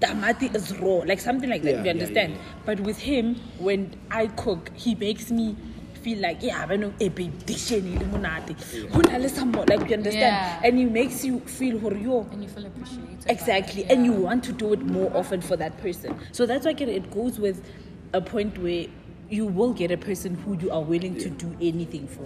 Tamati 0.00 0.54
is 0.54 0.76
raw, 0.78 1.02
like 1.06 1.20
something 1.20 1.50
like 1.50 1.62
that. 1.62 1.70
Yeah, 1.72 1.78
you 1.80 1.84
yeah, 1.84 1.90
understand? 1.92 2.38
But 2.64 2.80
with 2.80 2.98
him, 2.98 3.36
when 3.58 3.94
I 4.10 4.28
cook, 4.28 4.70
he 4.74 4.94
makes 4.94 5.30
me 5.30 5.56
feel 6.02 6.18
like 6.20 6.42
yeah, 6.42 6.64
I 6.66 6.76
know 6.76 6.92
a 6.98 7.08
babe 7.10 7.32
disheni 7.44 7.98
le 7.98 8.06
monate. 8.06 8.56
Ho 8.92 9.00
na 9.00 9.18
le 9.18 9.28
some 9.28 9.52
more, 9.52 9.66
Like 9.66 9.88
you 9.88 9.96
understand? 9.96 10.14
Yeah. 10.14 10.60
And 10.64 10.78
he 10.78 10.84
makes 10.86 11.24
you 11.24 11.40
feel 11.40 11.78
hore 11.78 11.92
yo. 11.94 12.26
and 12.32 12.42
you 12.42 12.48
feel 12.48 12.66
appreciated 12.66 13.26
Exactly, 13.28 13.84
and 13.84 14.04
you 14.06 14.12
want 14.12 14.42
to 14.44 14.52
do 14.52 14.72
it 14.72 14.80
more 14.80 15.14
often 15.14 15.40
for 15.42 15.56
that 15.56 15.76
person. 15.82 16.18
So 16.32 16.46
that's 16.46 16.64
why 16.64 16.72
it 16.72 16.80
it 16.80 17.10
goes 17.10 17.38
with 17.38 17.62
a 18.12 18.20
point 18.20 18.56
where 18.58 18.86
you 19.30 19.46
will 19.46 19.72
get 19.72 19.90
a 19.92 19.96
person 19.96 20.34
who 20.34 20.56
you 20.58 20.70
are 20.72 20.82
willing 20.82 21.16
to 21.16 21.30
do 21.30 21.54
anything 21.60 22.06
for 22.08 22.24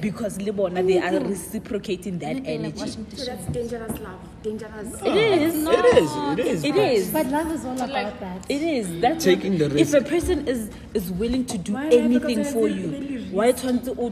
because 0.00 0.40
le 0.40 0.52
bona 0.52 0.82
they 0.82 0.98
are 0.98 1.18
reciprocating 1.20 2.18
that 2.18 2.36
energy 2.46 2.88
So 2.88 3.24
that's 3.26 3.46
dangerous 3.46 4.00
love. 4.00 4.18
Dangerous. 4.42 4.94
it 5.02 5.16
is 5.16 5.54
It 5.68 5.84
is. 5.98 6.10
It 6.38 6.46
is. 6.46 6.64
it 6.64 6.76
is 6.76 7.10
But 7.12 7.26
love 7.26 7.52
is 7.52 7.64
all 7.64 7.80
about 7.80 8.18
that. 8.20 8.46
It 8.48 8.62
is. 8.62 9.00
That's 9.00 9.24
Taking 9.24 9.58
what, 9.58 9.70
the 9.70 9.78
If 9.78 9.94
a 9.94 10.00
person 10.00 10.48
is 10.48 10.70
is 10.94 11.10
willing 11.12 11.44
to 11.46 11.58
do 11.58 11.74
Why 11.74 11.84
have 11.84 11.92
you 11.92 12.00
anything 12.00 12.38
gotten 12.38 12.52
for 12.52 12.66
a 12.66 12.70
you, 12.70 12.88
really 12.88 13.28
why 13.30 13.52
tshwantse 13.52 13.88
o- 13.98 14.10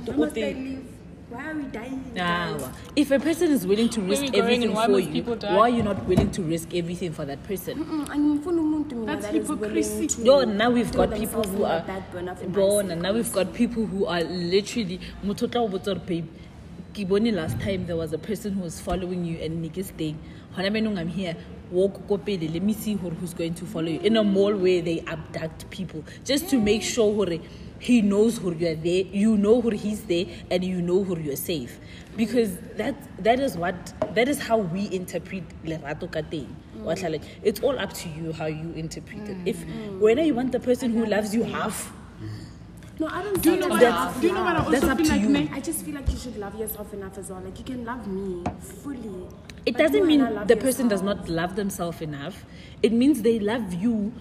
are 1.51 1.57
we 1.57 1.65
dying? 1.65 2.05
Awa. 2.17 2.59
Ah, 2.63 2.73
if 2.97 3.11
a 3.11 3.19
person 3.19 3.51
is 3.51 3.67
willing 3.67 3.89
to 3.91 4.01
risk 4.01 4.35
everything 4.35 4.75
for 4.75 4.99
you, 5.01 5.23
why 5.23 5.61
are 5.61 5.69
you 5.69 5.83
not 5.83 6.05
willing 6.07 6.31
to 6.33 6.43
risk 6.43 6.75
everything 6.75 7.13
for 7.13 7.25
that 7.25 7.43
person? 7.45 7.85
Angifuni 7.85 8.61
umuntu 8.61 8.93
mina 8.97 9.07
That's 9.17 9.27
that 9.27 9.35
is 9.35 9.49
hypocrisy. 9.49 10.07
to 10.07 10.25
No, 10.25 10.45
now 10.45 10.71
we've 10.71 10.93
got 10.93 11.15
people 11.15 11.43
who 11.45 11.65
are 11.65 11.81
the 11.81 11.87
back 11.87 12.13
burner 12.13 12.35
for 12.35 12.47
my 12.47 12.53
born, 12.55 12.91
and 12.91 13.03
now 13.03 13.13
we've 13.13 13.33
got 13.33 13.53
people 13.55 13.87
who 13.87 14.07
are 14.07 14.23
literally. 14.25 15.01
motho 15.25 15.45
o 15.45 15.49
tla 15.49 15.61
o 15.63 15.69
botsa 15.69 15.87
hore, 15.95 16.01
babe, 16.07 16.27
ke 16.95 17.07
bone 17.09 17.31
last 17.33 17.59
time 17.61 17.87
there 17.87 17.97
was 17.97 18.13
a 18.13 18.19
person 18.19 18.53
who 18.53 18.63
was 18.63 18.81
following 18.81 19.25
you 19.25 19.39
and 19.39 19.61
Nick 19.63 19.79
is 19.79 19.89
staying. 19.89 20.19
Hona 20.57 20.71
benong 20.71 20.99
I'm 20.99 21.09
here. 21.09 21.37
Walk 21.71 22.09
ko 22.09 22.19
pele, 22.19 22.49
Let 22.49 22.63
me 22.65 22.73
see 22.73 22.95
who- 22.95 23.11
who's 23.11 23.33
going 23.33 23.55
to 23.55 23.65
follow 23.65 23.87
you. 23.87 24.01
In 24.01 24.17
a 24.17 24.25
mall 24.25 24.57
where 24.57 24.83
they 24.83 25.01
abduct 25.07 25.71
people 25.71 26.03
just 26.25 26.49
to 26.51 26.59
make 26.59 26.83
sure 26.83 27.15
hore 27.15 27.39
he 27.81 28.03
knows 28.03 28.39
who 28.39 28.55
you 28.55 28.69
are 28.69 28.75
there. 28.77 29.05
You 29.11 29.37
know 29.37 29.61
who 29.61 29.71
he's 29.71 30.03
there, 30.05 30.27
and 30.51 30.63
you 30.63 30.81
know 30.81 31.03
who 31.03 31.19
you're 31.19 31.35
safe. 31.37 31.81
Because 32.17 32.57
that 32.77 32.95
that 33.25 33.41
is 33.41 33.57
what 33.57 33.93
that 34.15 34.29
is 34.29 34.39
how 34.39 34.59
we 34.59 34.89
interpret 34.93 35.43
lerato 35.65 36.11
ka 36.13 36.21
teng. 36.35 36.47
Wa 36.77 36.93
mm. 36.95 36.99
tlhala. 37.01 37.23
It's 37.43 37.61
all 37.61 37.79
up 37.79 37.93
to 38.05 38.09
you 38.11 38.33
how 38.33 38.47
you 38.47 38.73
interpret 38.77 39.29
it. 39.29 39.37
If 39.47 39.65
mm, 39.65 39.73
mm. 39.73 39.99
when 39.99 40.19
you 40.19 40.35
want 40.35 40.53
the 40.53 40.61
person 40.61 40.93
who 40.93 41.07
loves 41.07 41.35
you 41.35 41.43
half, 41.43 41.91
No, 43.01 43.09
I 43.09 43.23
don't. 43.23 43.41
Do 43.43 43.53
you 43.53 43.61
know 43.61 43.69
what? 43.69 43.83
as 43.83 43.93
I, 43.93 44.05
love. 44.05 44.21
do 44.21 44.27
you 44.27 44.35
know 44.35 44.45
what 44.45 44.57
I 44.57 44.65
also 44.65 44.95
feel 44.95 45.09
like? 45.09 45.21
you. 45.23 45.29
Ne? 45.31 45.49
I 45.55 45.61
just 45.61 45.85
feel 45.87 45.95
like 45.95 46.11
you 46.11 46.19
should 46.19 46.37
love 46.37 46.55
yourself 46.61 46.93
enough 46.93 47.17
as 47.17 47.31
well. 47.31 47.41
Like 47.41 47.59
you 47.59 47.65
can 47.65 47.83
love 47.83 48.07
me 48.07 48.45
fully. 48.83 49.27
It 49.65 49.79
doesn't 49.79 50.07
mean 50.07 50.21
wanna 50.21 50.35
love 50.35 50.49
the 50.49 50.57
person 50.57 50.89
does 50.89 51.01
not 51.01 51.27
love 51.29 51.57
themselves 51.57 52.03
enough. 52.03 52.45
It 52.83 52.93
means 52.93 53.23
they 53.23 53.39
love 53.39 53.73
you 53.73 54.13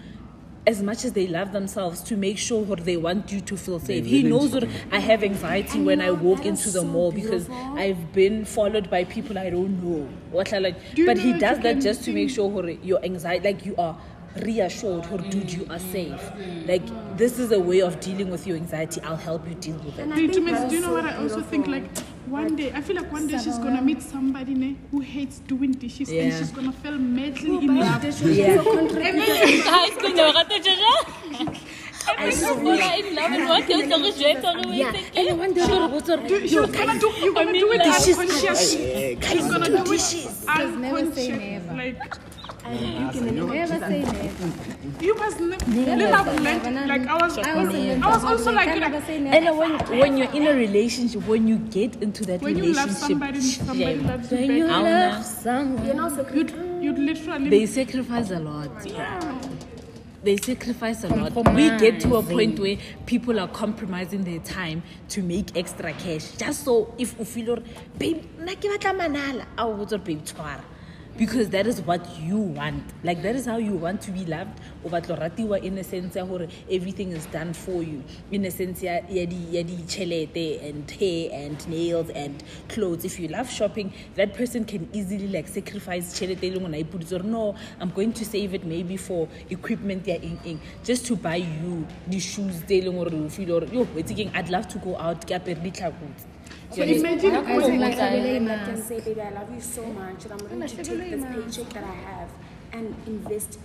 as 0.66 0.82
much 0.82 1.04
as 1.04 1.12
they 1.12 1.26
love 1.26 1.52
themselves 1.52 2.02
to 2.02 2.16
make 2.16 2.36
sure 2.36 2.62
what 2.62 2.84
they 2.84 2.96
want 2.96 3.32
you 3.32 3.40
to 3.40 3.56
feel 3.56 3.80
safe. 3.80 4.04
He 4.04 4.22
knows 4.22 4.52
what 4.52 4.68
I 4.92 4.98
have 4.98 5.22
anxiety 5.24 5.78
And 5.78 5.86
when 5.86 6.00
you 6.00 6.06
I 6.06 6.10
walk 6.10 6.44
into 6.44 6.66
the 6.70 6.80
so 6.80 6.84
mall 6.84 7.12
because 7.12 7.46
beautiful. 7.46 7.78
I've 7.78 8.12
been 8.12 8.44
followed 8.44 8.90
by 8.90 9.04
people 9.04 9.38
I 9.38 9.50
don't 9.50 9.82
know. 9.82 10.08
What 10.30 10.52
I 10.52 10.58
like, 10.58 10.94
Do 10.94 11.06
but 11.06 11.18
he 11.18 11.32
does 11.38 11.56
you 11.58 11.62
that 11.64 11.72
can 11.74 11.80
just 11.80 12.04
to 12.04 12.12
make 12.12 12.30
sure 12.30 12.50
hore, 12.50 12.68
your 12.68 13.02
anxiety, 13.04 13.52
like 13.52 13.64
you 13.64 13.74
are 13.76 13.98
reassured, 14.42 15.06
or 15.12 15.18
dude, 15.18 15.52
you 15.52 15.66
are 15.70 15.78
safe. 15.78 16.20
Like 16.66 16.82
this 17.16 17.38
is 17.38 17.52
a 17.52 17.58
way 17.60 17.80
of 17.80 17.98
dealing 18.00 18.30
with 18.30 18.46
your 18.46 18.56
anxiety. 18.56 19.00
I'll 19.02 19.16
help 19.16 19.46
you 19.48 19.54
deal 19.54 19.76
with 19.78 19.98
it. 19.98 20.02
And 20.02 20.12
I 20.12 20.16
Do 20.16 20.22
you, 20.22 20.28
think 20.32 20.46
do 20.46 20.52
you- 20.52 20.58
that 20.58 20.68
do 20.68 20.74
you 20.76 20.80
is 20.82 20.86
know 20.86 20.92
what 20.94 21.04
I 21.06 21.16
also 21.16 21.40
think? 21.42 21.66
Like 21.66 21.98
one 22.26 22.54
day, 22.56 22.72
I 22.72 22.80
feel 22.80 22.96
like 22.96 23.10
one 23.12 23.26
day 23.26 23.38
she's 23.38 23.58
gonna 23.58 23.82
meet 23.82 24.00
somebody 24.02 24.54
ne, 24.54 24.76
who 24.92 25.00
hates 25.00 25.40
doing 25.40 25.72
dishes 25.72 26.08
and 26.10 26.16
Yeah. 26.18 26.38
she's 26.38 26.50
gonna 26.52 26.72
fall 26.72 26.92
madly 26.92 27.50
No, 27.50 27.60
in 27.60 27.66
but 27.66 27.76
love. 27.86 28.02
this 28.02 28.22
is 28.22 28.38
Yeah. 28.38 28.56
so 28.62 28.76
contradictory. 28.76 29.62
Guys, 29.62 29.90
can 29.98 30.16
you 30.16 30.24
rate 30.24 30.50
it, 30.50 30.64
Jaja? 30.64 31.56
I 32.18 32.30
Fall 32.30 32.58
in 32.58 33.14
love 33.14 33.30
and 33.32 33.48
what 33.48 33.70
else 33.70 33.92
are 33.92 34.00
we 34.02 34.10
doing? 34.12 34.44
Are 34.44 34.68
we 34.68 34.76
Yeah, 34.78 34.92
thinking? 34.92 35.18
and 35.18 35.28
I 35.28 35.32
wonder, 35.32 35.60
Do, 35.60 36.40
she's 36.40 36.54
gonna 36.54 36.98
do, 36.98 37.08
you're 37.20 37.32
gonna 37.34 37.52
do 37.52 37.72
it 37.72 37.80
unconsciously. 37.82 38.28
She's 39.20 39.50
gonna 39.50 39.66
do 39.66 39.74
it 39.74 39.80
never 39.80 39.98
say 39.98 40.02
unconscious. 40.02 40.46
never. 40.46 40.56
Like 40.56 40.78
Never 40.78 41.14
say 41.14 41.28
never. 41.30 42.39
You 45.00 45.14
must 45.16 45.40
never. 45.40 45.64
Then 45.64 46.14
I've 46.14 46.40
learned. 46.40 46.88
Like 46.88 47.06
I 47.06 47.14
was, 47.16 47.38
I 47.38 47.52
also 47.52 47.52
I 47.52 47.64
was 47.64 47.72
the 47.72 47.98
hard 48.00 48.24
also 48.24 48.52
like, 48.52 48.66
Can't 48.66 48.80
like 48.80 48.92
never 48.92 49.06
say 49.06 49.16
And 49.16 49.58
when 49.58 49.78
when 49.98 50.16
you're 50.16 50.30
in 50.32 50.46
a 50.46 50.54
relationship, 50.54 51.26
when 51.26 51.46
you 51.48 51.58
get 51.58 52.02
into 52.02 52.24
that 52.26 52.40
when 52.42 52.56
you 52.56 52.72
love 52.72 52.86
relationship, 52.88 53.08
somebody, 53.08 53.38
and 53.38 53.44
somebody 53.44 53.84
shame. 53.84 54.06
loves 54.06 54.32
you 54.32 54.38
when 54.38 54.56
you 54.56 54.66
back, 54.66 55.14
love 55.14 55.24
someone, 55.24 55.86
You 55.86 55.94
know, 55.94 56.08
so 56.08 56.26
you'd, 56.34 56.50
you'd 56.80 56.98
literally. 56.98 57.50
they 57.50 57.66
sacrifice 57.66 58.30
a 58.30 58.38
lot. 58.38 58.70
They 60.22 60.36
sacrifice 60.36 61.02
a 61.04 61.08
lot. 61.08 61.32
We 61.54 61.70
get 61.78 62.00
to 62.00 62.16
a 62.16 62.22
point 62.22 62.58
where 62.58 62.76
people 63.06 63.40
are 63.40 63.48
compromising 63.48 64.22
their 64.24 64.40
time 64.40 64.82
to 65.08 65.22
make 65.22 65.56
extra 65.56 65.94
cash. 65.94 66.32
Just 66.32 66.64
so 66.64 66.94
if 66.98 67.18
you 67.18 67.24
feel, 67.24 67.50
or, 67.52 67.58
babe, 67.98 68.22
nna 68.38 68.54
ke 68.56 68.68
batla 68.74 68.92
manala, 69.00 69.46
I 69.56 69.64
will 69.64 69.78
go 69.78 69.86
to 69.86 69.98
babe 69.98 70.22
tshwara. 70.22 70.60
Because 71.20 71.50
that 71.50 71.66
is 71.66 71.82
what 71.82 72.00
you 72.18 72.38
want. 72.38 72.82
Like 73.04 73.20
that 73.20 73.36
is 73.36 73.44
how 73.44 73.58
you 73.58 73.74
want 73.74 74.00
to 74.02 74.10
be 74.10 74.24
loved. 74.24 74.58
O 74.82 74.88
batla 74.88 75.18
ratiwa 75.20 75.62
in 75.62 75.76
a 75.76 75.84
sense 75.84 76.16
ya 76.16 76.24
everything 76.70 77.12
is 77.12 77.26
done 77.26 77.52
for 77.52 77.82
you. 77.82 78.02
In 78.32 78.46
a 78.46 78.50
sense 78.50 78.82
ya 78.82 79.00
ya 79.06 79.24
and 79.24 80.90
hair 80.90 81.28
and 81.30 81.68
nails 81.68 82.08
and 82.08 82.42
clothes. 82.68 83.04
If 83.04 83.20
you 83.20 83.28
love 83.28 83.50
shopping, 83.50 83.92
that 84.14 84.32
person 84.32 84.64
can 84.64 84.88
easily 84.94 85.28
like 85.28 85.46
sacrifice 85.46 86.18
chelete 86.18 86.42
e 86.42 86.52
leng 86.52 86.62
hore 86.62 86.70
na 86.70 86.78
e 86.78 87.22
no, 87.24 87.54
I'm 87.80 87.90
going 87.90 88.14
to 88.14 88.24
save 88.24 88.54
it 88.54 88.64
maybe 88.64 88.96
for 88.96 89.28
equipment 89.50 90.06
ya 90.06 90.14
eng 90.14 90.40
eng 90.46 90.60
just 90.82 91.04
to 91.08 91.16
buy 91.16 91.36
you 91.36 91.86
the 92.08 92.18
shoes 92.18 92.62
tse 92.62 92.78
e 92.78 92.82
leng 92.88 93.30
feel 93.30 93.60
hore 93.60 93.68
yo 93.70 93.84
wetse 93.94 94.16
keng 94.16 94.30
I'd 94.34 94.48
love 94.48 94.68
to 94.68 94.78
go 94.78 94.96
out 94.96 95.26
ke 95.26 95.36
apere 95.36 95.60
ditlhakotse. 95.60 96.39
So 96.72 96.82
imagine 96.82 97.34
I 97.34 97.58
don't 97.58 97.80
like 97.80 97.96
that 97.96 98.12
Sabele 98.12 98.64
can 98.64 98.82
say, 98.82 99.00
baby, 99.00 99.20
I 99.20 99.30
love 99.30 99.52
you 99.52 99.60
so 99.60 99.84
much, 99.86 100.24
and 100.24 100.32
I'm 100.32 100.38
going 100.38 100.60
to 100.68 100.76
take 100.84 101.10
this 101.10 101.24
paycheck 101.24 101.72
that 101.74 101.84
I 101.84 101.96
have 102.10 102.28
and 102.72 102.94
invest 103.06 103.58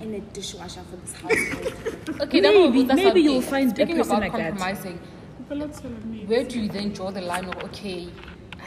in 0.00 0.14
a 0.14 0.20
dishwasher 0.20 0.82
for 0.90 0.96
this 0.96 1.12
household. 1.12 2.20
Okay, 2.22 2.40
Maybe- 2.40 2.82
then 2.82 2.96
maybe 2.96 3.20
you'll 3.20 3.42
find 3.42 3.68
a 3.70 3.74
Speaking 3.74 3.96
person 3.96 4.10
about 4.16 4.22
like 4.22 4.32
that. 4.32 4.48
compromising, 4.58 4.98
But 5.48 5.58
let's 5.58 5.80
tell 5.80 5.90
me. 5.90 6.24
where 6.26 6.42
do 6.44 6.60
you 6.60 6.68
then 6.68 6.92
draw 6.92 7.10
the 7.12 7.20
line 7.20 7.44
of 7.44 7.56
okay 7.64 8.08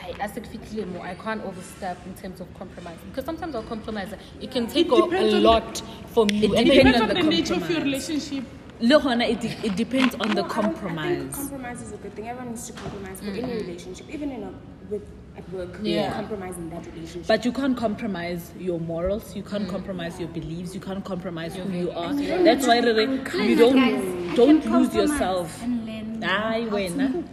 I 0.03 0.15
as 0.19 0.37
a 0.37 0.85
more 0.85 1.05
I 1.05 1.15
can't 1.15 1.43
overstep 1.43 1.97
in 2.07 2.13
terms 2.15 2.39
of 2.41 2.47
compromising 2.57 3.07
because 3.09 3.25
sometimes 3.25 3.55
I'll 3.55 3.63
compromise 3.63 4.13
it 4.41 4.51
can 4.51 4.67
take 4.67 4.89
a, 4.91 4.95
a 4.95 5.39
lot 5.39 5.81
from 6.13 6.29
you 6.29 6.53
It 6.55 6.65
depends 6.65 6.71
Depends 6.75 7.01
on 7.01 7.01
on 7.03 7.07
the 7.09 7.21
the 7.21 7.29
nature 7.29 7.53
of 7.55 7.69
your 7.69 7.81
relationship. 7.81 8.43
Le 8.81 8.99
hona, 8.99 9.25
it, 9.29 9.43
it 9.63 9.75
depends 9.75 10.15
on 10.15 10.29
the 10.29 10.41
No, 10.41 10.43
I 10.43 10.47
don't- 10.47 10.51
I 10.57 10.63
think 10.63 10.75
compromise. 10.75 11.35
compromise 11.35 11.81
is 11.81 11.91
a 11.93 11.97
good 11.97 12.15
thing. 12.15 12.27
Everyone 12.27 12.49
needs 12.49 12.67
to 12.67 12.73
compromise 12.73 13.19
for 13.19 13.29
any 13.29 13.53
relationship, 13.53 14.09
even 14.09 14.31
in 14.31 14.43
a 14.43 14.51
with 14.89 15.03
at 15.37 15.49
work. 15.53 15.79
Yeah. 15.81 16.13
compromise 16.13 16.57
in 16.57 16.69
that 16.71 16.85
relationship. 16.87 17.27
But 17.27 17.45
you 17.45 17.51
can't 17.51 17.77
compromise 17.77 18.51
your 18.59 18.79
morals. 18.79 19.35
You 19.35 19.43
can't 19.43 19.65
mm. 19.65 19.69
compromise 19.69 20.19
your 20.19 20.29
beliefs. 20.29 20.73
You 20.73 20.81
can't 20.81 21.03
compromise 21.05 21.55
who 21.55 21.71
you 21.71 21.91
are. 21.91 22.13
That's 22.13 22.67
why 22.67 22.79
Rere, 22.79 23.01
you 23.45 23.55
don't 23.55 23.75
Guys, 23.75 24.35
don't 24.35 24.61
can 24.61 24.79
lose 24.79 24.93
yourself. 24.93 25.61
I 25.63 25.67
win. 25.67 26.23
Aye, 26.23 26.67
when 26.69 27.23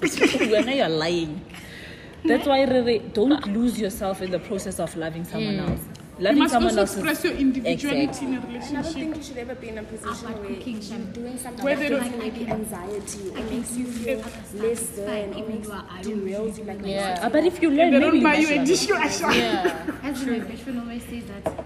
when 0.51 0.69
you're 0.77 0.89
lying. 0.89 1.41
That's 2.25 2.47
why 2.47 2.65
Rere, 2.65 2.99
don't 2.99 3.47
lose 3.53 3.79
yourself 3.81 4.23
in 4.23 4.31
the 4.31 4.39
process 4.39 4.79
of 4.79 4.95
loving 4.97 5.25
someone 5.25 5.59
else. 5.59 5.81
You 6.19 6.25
Loving 6.25 6.39
must 6.41 6.53
someone 6.53 6.77
also 6.79 6.95
express 6.99 7.23
your 7.25 7.35
individuality 7.35 8.03
Exactly. 8.03 8.27
in 8.27 8.35
a 8.35 8.41
and 8.41 8.77
I 8.79 8.83
don't 8.83 8.93
think 8.93 9.17
you 9.17 9.23
should 9.23 9.37
ever 9.39 9.55
be 9.55 9.69
in 9.69 9.79
a 9.79 9.83
position 9.85 10.29
where 10.29 10.49
cooking, 10.49 10.83
you're 10.83 10.99
doing 11.15 11.39
something 11.39 11.65
Where 11.65 11.77
that 11.77 11.89
they 11.89 11.89
gives 12.01 12.11
you 12.13 12.19
maybe 12.19 12.47
anxiety 12.51 13.31
or 13.31 13.45
makes 13.45 13.77
you 13.77 13.87
feel 13.87 14.25
less 14.55 14.83
than 14.99 15.35
or 15.35 15.49
makes 15.49 15.69
derails 15.69 16.59
you 16.59 16.65
like 16.65 16.81
Yeah. 16.85 17.21
Ah, 17.23 17.29
but 17.29 17.45
if 17.45 17.63
you 17.63 17.71
learn, 17.71 17.93
They 17.93 17.99
maybe 18.01 18.05
don't 18.05 18.17
you 18.17 18.23
buy 18.25 18.37
must 18.37 18.51
you 18.51 18.55
a 18.55 18.59
love. 18.59 18.67
dishwasher. 18.67 19.33
yeah 19.33 20.01
As 20.03 20.27
my 20.27 20.39
best 20.41 20.63
friend 20.63 20.81
always 20.81 21.03
says 21.05 21.25
that, 21.27 21.65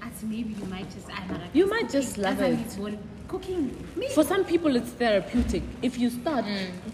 as 0.00 0.22
maybe 0.22 0.54
you 0.54 0.64
might 0.66 0.88
just, 0.94 1.08
I 1.10 1.26
know, 1.26 1.40
You 1.52 1.66
might 1.68 1.90
just 1.90 2.18
love 2.18 2.40
it. 2.40 2.58
Cooking. 3.28 3.76
Me. 3.94 4.08
For 4.14 4.24
some 4.24 4.42
people, 4.44 4.74
it's 4.74 4.88
therapeutic. 4.88 5.62
If 5.82 5.98
you 5.98 6.08
start, 6.08 6.46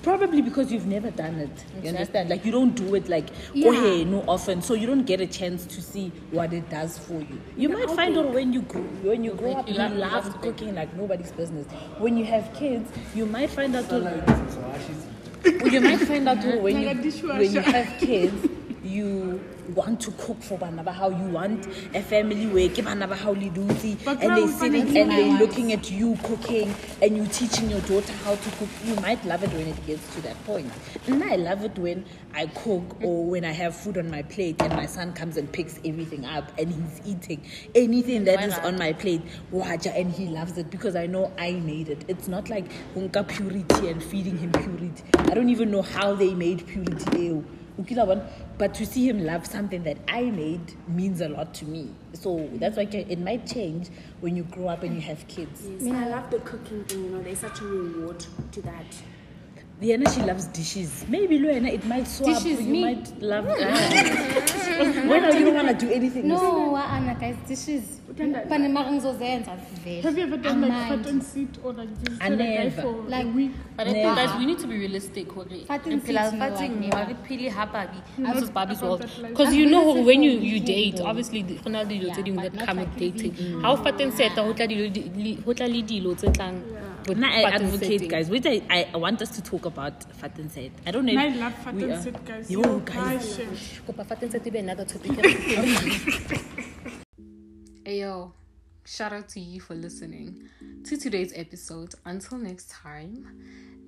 probably 0.03 0.43
because 0.43 0.73
you've 0.73 0.85
never 0.87 1.13
done 1.13 1.37
it. 1.37 1.65
You 1.81 1.91
understand? 1.91 2.29
Like 2.29 2.45
you 2.45 2.51
don't 2.51 2.75
do 2.75 2.97
it 2.97 3.09
like 3.09 3.29
oh, 3.31 3.35
Yeah. 3.55 3.69
oh 3.69 3.73
hey 3.73 4.05
no 4.05 4.25
often, 4.27 4.61
so 4.61 4.75
you 4.75 4.87
don't 4.89 5.05
get 5.05 5.21
a 5.21 5.29
chance 5.29 5.65
to 5.67 5.81
see 5.81 6.11
what 6.33 6.53
it 6.53 6.69
does 6.69 6.99
for 6.99 7.21
you. 7.21 7.41
You 7.57 7.69
might 7.69 7.89
find 7.91 8.19
out 8.19 8.31
when 8.35 8.53
you 8.53 8.63
grow, 8.63 8.83
when 8.83 9.23
you 9.23 9.35
grow 9.35 9.53
up, 9.53 9.69
you 9.69 9.75
you 9.75 9.79
love- 9.79 9.93
you 9.93 9.99
love 9.99 10.27
love 10.27 10.43
cooking 10.43 10.75
like 10.75 10.93
nobody's 10.97 11.31
business. 11.31 11.67
When 11.99 12.17
you 12.17 12.25
have 12.25 12.53
kids, 12.53 12.91
you 13.15 13.27
might 13.27 13.51
find 13.51 13.77
out. 13.77 13.89
Well, 13.91 15.69
you 15.73 15.81
might 15.81 16.01
find 16.01 16.29
out 16.29 16.45
when 16.63 16.81
you 16.81 16.89
when 17.29 17.53
you 17.53 17.61
have 17.61 18.01
kids, 18.01 18.49
you 18.83 19.41
want 19.75 20.01
to 20.01 20.11
cook 20.13 20.43
for 20.43 20.59
bana 20.59 20.83
ba 20.83 20.93
how 20.93 21.09
you 21.09 21.29
want 21.31 21.67
a 21.95 22.03
family 22.03 22.47
where 22.47 22.69
ke 22.69 22.85
bana 22.85 23.07
ba 23.07 23.15
hao 23.17 23.33
le 23.33 23.51
dutse 23.51 23.97
and 24.07 24.37
they 24.37 24.43
we 24.43 24.49
sitting 24.53 24.97
and 24.97 25.11
they 25.11 25.33
looking 25.39 25.73
at 25.73 25.91
you 25.91 26.17
cooking 26.23 26.75
and 27.03 27.17
you 27.17 27.27
teaching 27.27 27.71
your 27.71 27.81
daughter 27.83 28.13
how 28.25 28.35
to 28.35 28.51
cook. 28.53 28.69
You 28.85 28.95
might 28.97 29.25
love 29.25 29.43
it 29.43 29.51
when 29.53 29.67
it 29.69 29.87
gets 29.87 30.15
to 30.15 30.23
that 30.23 30.43
point. 30.45 30.71
And 31.07 31.23
I 31.23 31.37
love 31.37 31.65
it 31.65 31.79
when 31.79 32.05
I 32.35 32.47
cook 32.47 33.03
or 33.03 33.25
when 33.25 33.45
I 33.45 33.53
have 33.53 33.75
food 33.75 33.99
on 33.99 34.11
my 34.11 34.23
plate 34.23 34.61
and 34.61 34.73
my 34.75 34.87
son 34.87 35.13
comes 35.13 35.37
and 35.37 35.51
picks 35.51 35.79
everything 35.85 36.25
up 36.25 36.51
and 36.59 36.73
he's 36.73 37.01
eating 37.07 37.43
anything 37.75 38.25
that 38.25 38.43
is 38.43 38.55
on 38.59 38.79
my 38.79 38.93
plate. 38.93 39.23
Waja 39.53 39.99
and 39.99 40.13
he 40.13 40.27
loves 40.27 40.57
it 40.59 40.71
because 40.71 40.97
I 40.97 41.07
know 41.07 41.33
I 41.39 41.53
made 41.53 41.89
it. 41.89 42.05
It's 42.09 42.29
not 42.29 42.49
like 42.49 42.67
hunka 42.95 43.27
purity 43.27 43.89
and 43.89 44.03
feeding 44.03 44.39
him 44.39 44.53
purity. 44.53 45.05
I 45.19 45.35
don't 45.35 45.51
even 45.51 45.71
know 45.71 45.83
how 45.83 46.15
they 46.15 46.35
made 46.35 46.67
purity. 46.67 47.19
ew. 47.19 47.45
Ukila 47.81 48.07
one, 48.07 48.23
but 48.57 48.73
to 48.75 48.87
see 48.87 49.09
him 49.09 49.25
love 49.25 49.47
something 49.47 49.83
that 49.83 49.97
I 50.09 50.23
made 50.23 50.75
means 50.87 51.21
a 51.21 51.29
lot 51.29 51.53
to 51.55 51.65
me. 51.65 51.91
So 52.13 52.49
that's 52.55 52.77
why 52.77 52.85
it 52.85 53.19
might 53.19 53.47
change 53.47 53.89
when 54.21 54.37
you 54.37 54.45
grow 54.45 54.69
up 54.69 54.85
and 54.85 54.95
you 54.95 55.01
have 55.01 55.27
kids. 55.27 55.67
Yes, 55.67 55.93
I 55.93 56.09
love 56.09 56.31
the 56.31 56.39
cooking 56.41 56.85
thing, 56.85 57.05
you 57.05 57.11
know, 57.11 57.23
there's 57.23 57.41
such 57.41 57.61
a 57.61 57.65
reward 57.65 58.25
to 58.53 58.63
that. 58.63 58.87
Diana, 59.81 60.09
she 60.13 60.23
loves 60.23 60.47
dishes. 60.47 61.05
Maybe 61.09 61.39
Luena, 61.39 61.73
it 61.73 61.85
might 61.85 62.07
swap. 62.07 62.43
Dishes, 62.43 62.63
you 62.63 62.73
me. 62.73 62.81
might 62.83 63.21
love. 63.21 63.45
Mm. 63.45 64.51
when 65.09 65.25
you 65.39 65.45
don't 65.45 65.55
want 65.55 65.69
to 65.81 65.87
do 65.87 65.93
anything. 65.93 66.29
No, 66.29 66.77
Anna, 66.77 67.15
guys, 67.15 67.37
dishes. 67.49 68.01
Pane 68.17 68.69
mara 68.73 68.91
ngizozenza 68.93 69.57
vele. 69.85 70.03
Have 70.03 70.17
you 70.19 70.25
ever 70.25 70.37
done 70.37 70.61
like 70.61 70.71
Amandla. 70.73 70.89
fat 71.03 71.07
and 71.11 71.23
sit 71.25 71.49
or 71.65 71.73
like 71.73 71.95
this? 72.05 72.17
I 72.21 72.29
Tell 72.29 72.35
a 72.35 72.37
guy 72.37 72.65
never. 72.65 72.83
for 72.83 72.93
Like- 73.09 73.27
a 73.27 73.29
week. 73.29 73.51
But 73.77 73.87
I 73.89 73.93
think 73.93 74.05
Never. 74.07 74.15
guys, 74.27 74.39
we 74.39 74.47
need 74.47 74.59
to 74.61 74.67
be 74.69 74.79
realistic. 74.79 75.37
Okay, 75.37 75.65
Fat 75.65 75.85
and 75.85 75.93
and 75.95 76.03
sits, 76.07 76.33
no, 76.33 76.39
fighting 76.39 76.81
like 76.83 76.95
never. 77.09 77.17
really 77.29 77.49
happy. 77.49 77.99
This 78.19 78.43
is 78.43 78.51
Barbie's 78.51 78.79
about 78.79 78.89
world. 78.91 79.01
that 79.03 79.19
life. 79.19 79.31
Because 79.31 79.49
I'm 79.49 79.55
you 79.59 79.67
know 79.67 79.83
gonna 79.85 80.01
say 80.01 80.05
when 80.07 80.19
for 80.19 80.23
you 80.25 80.31
you 80.31 80.41
weekend 80.61 80.67
date, 80.67 80.97
though. 80.97 81.07
obviously 81.07 81.43
the 81.43 81.55
go 81.55 81.71
na 81.71 81.81
le 81.81 81.87
dilo 81.87 82.07
Yeah, 82.07 82.15
tse 82.15 82.23
dingwe 82.23 82.43
but 82.43 82.53
that 82.53 82.55
not 82.61 82.67
come 82.69 82.79
like 82.79 82.95
with 82.95 83.03
every 83.03 83.31
dating. 83.31 83.61
How 83.63 83.75
vat 83.77 84.01
en 84.01 84.13
sit 84.13 84.33
ho 84.33 84.53
tla 84.53 84.67
dilo 84.69 84.93
di- 84.93 85.11
li- 85.17 85.39
ho 85.45 85.53
tla 85.53 85.67
le 85.67 85.83
dilo 85.83 86.15
tse 86.15 86.31
tlang 86.31 86.63
with 87.07 87.19
Now 87.19 87.31
I 87.33 87.43
advocate, 87.43 88.09
guys. 88.09 88.29
Wait, 88.31 88.47
I, 88.47 88.89
I 88.93 88.97
want 88.97 89.21
us 89.23 89.31
to 89.31 89.43
talk 89.43 89.67
about 89.67 90.05
vat 90.15 90.39
en 90.39 90.49
sit. 90.51 90.73
I 90.87 90.91
don't 90.91 91.05
know. 91.07 91.13
And 91.13 91.21
I 91.21 91.29
love 91.37 91.55
fat 91.55 91.75
we 91.75 91.83
and 91.85 91.93
are- 91.93 92.03
sit, 92.03 92.25
guys. 92.25 92.51
Yo, 92.51 92.61
Yo, 92.63 92.79
guys. 92.81 93.37
gosh, 93.39 93.81
Kopa 93.87 94.05
fat 94.07 94.23
and 94.23 94.33
set 94.33 94.45
be 94.53 94.59
another 94.59 94.85
topic. 94.85 95.13
Ayo, 97.87 98.33
shout 98.87 99.13
out 99.13 99.29
to 99.31 99.41
you 99.41 99.61
for 99.61 99.75
listening 99.75 100.49
to 100.85 100.97
today's 100.97 101.33
episode. 101.37 101.95
Until 102.05 102.39
next 102.39 102.71
time, 102.71 103.27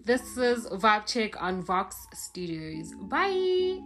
this 0.04 0.36
is 0.36 0.66
Vibe 0.66 1.06
Check 1.06 1.40
on 1.42 1.62
Vox 1.62 2.06
Studios. 2.12 2.92
Bye. 3.00 3.80